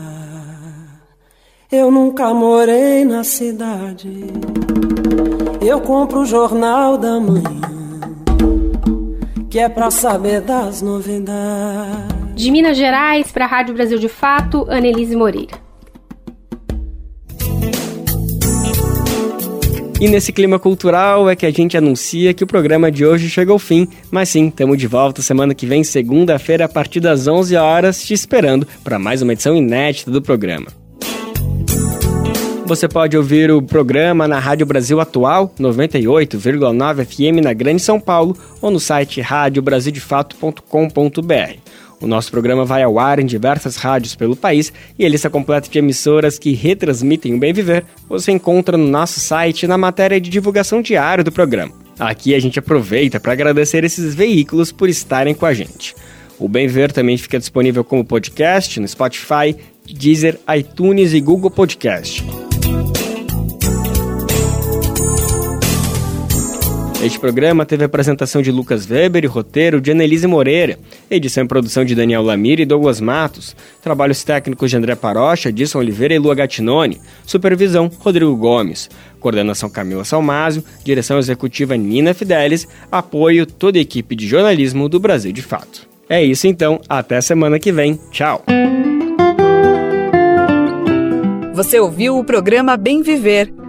[1.70, 4.08] Eu nunca morei na cidade.
[5.60, 7.60] Eu compro o jornal da manhã
[9.50, 12.34] que é pra saber das novidades.
[12.34, 15.65] De Minas Gerais para a Rádio Brasil de Fato, Annelise Moreira.
[19.98, 23.50] E nesse clima cultural é que a gente anuncia que o programa de hoje chega
[23.50, 27.56] ao fim, mas sim, estamos de volta semana que vem, segunda-feira, a partir das 11
[27.56, 30.66] horas, te esperando para mais uma edição inédita do programa.
[32.66, 38.36] Você pode ouvir o programa na Rádio Brasil Atual, 98,9 FM na Grande São Paulo,
[38.60, 41.56] ou no site radiobrasildefato.com.br.
[42.00, 45.68] O nosso programa vai ao ar em diversas rádios pelo país e a lista completa
[45.68, 50.28] de emissoras que retransmitem o Bem Viver você encontra no nosso site na matéria de
[50.28, 51.72] divulgação diária do programa.
[51.98, 55.94] Aqui a gente aproveita para agradecer esses veículos por estarem com a gente.
[56.38, 62.22] O Bem Viver também fica disponível como podcast no Spotify, Deezer, iTunes e Google Podcast.
[67.02, 70.78] Este programa teve apresentação de Lucas Weber e roteiro de Annelise Moreira,
[71.10, 75.78] edição e produção de Daniel Lamir e Douglas Matos, trabalhos técnicos de André Parocha, Edson
[75.78, 78.88] Oliveira e Lua Gattinone, supervisão Rodrigo Gomes,
[79.20, 85.32] coordenação Camila Salmásio, direção executiva Nina Fidelis, apoio toda a equipe de jornalismo do Brasil
[85.32, 85.86] de Fato.
[86.08, 88.00] É isso então, até semana que vem.
[88.10, 88.42] Tchau!
[91.52, 93.52] Você ouviu o programa Bem Viver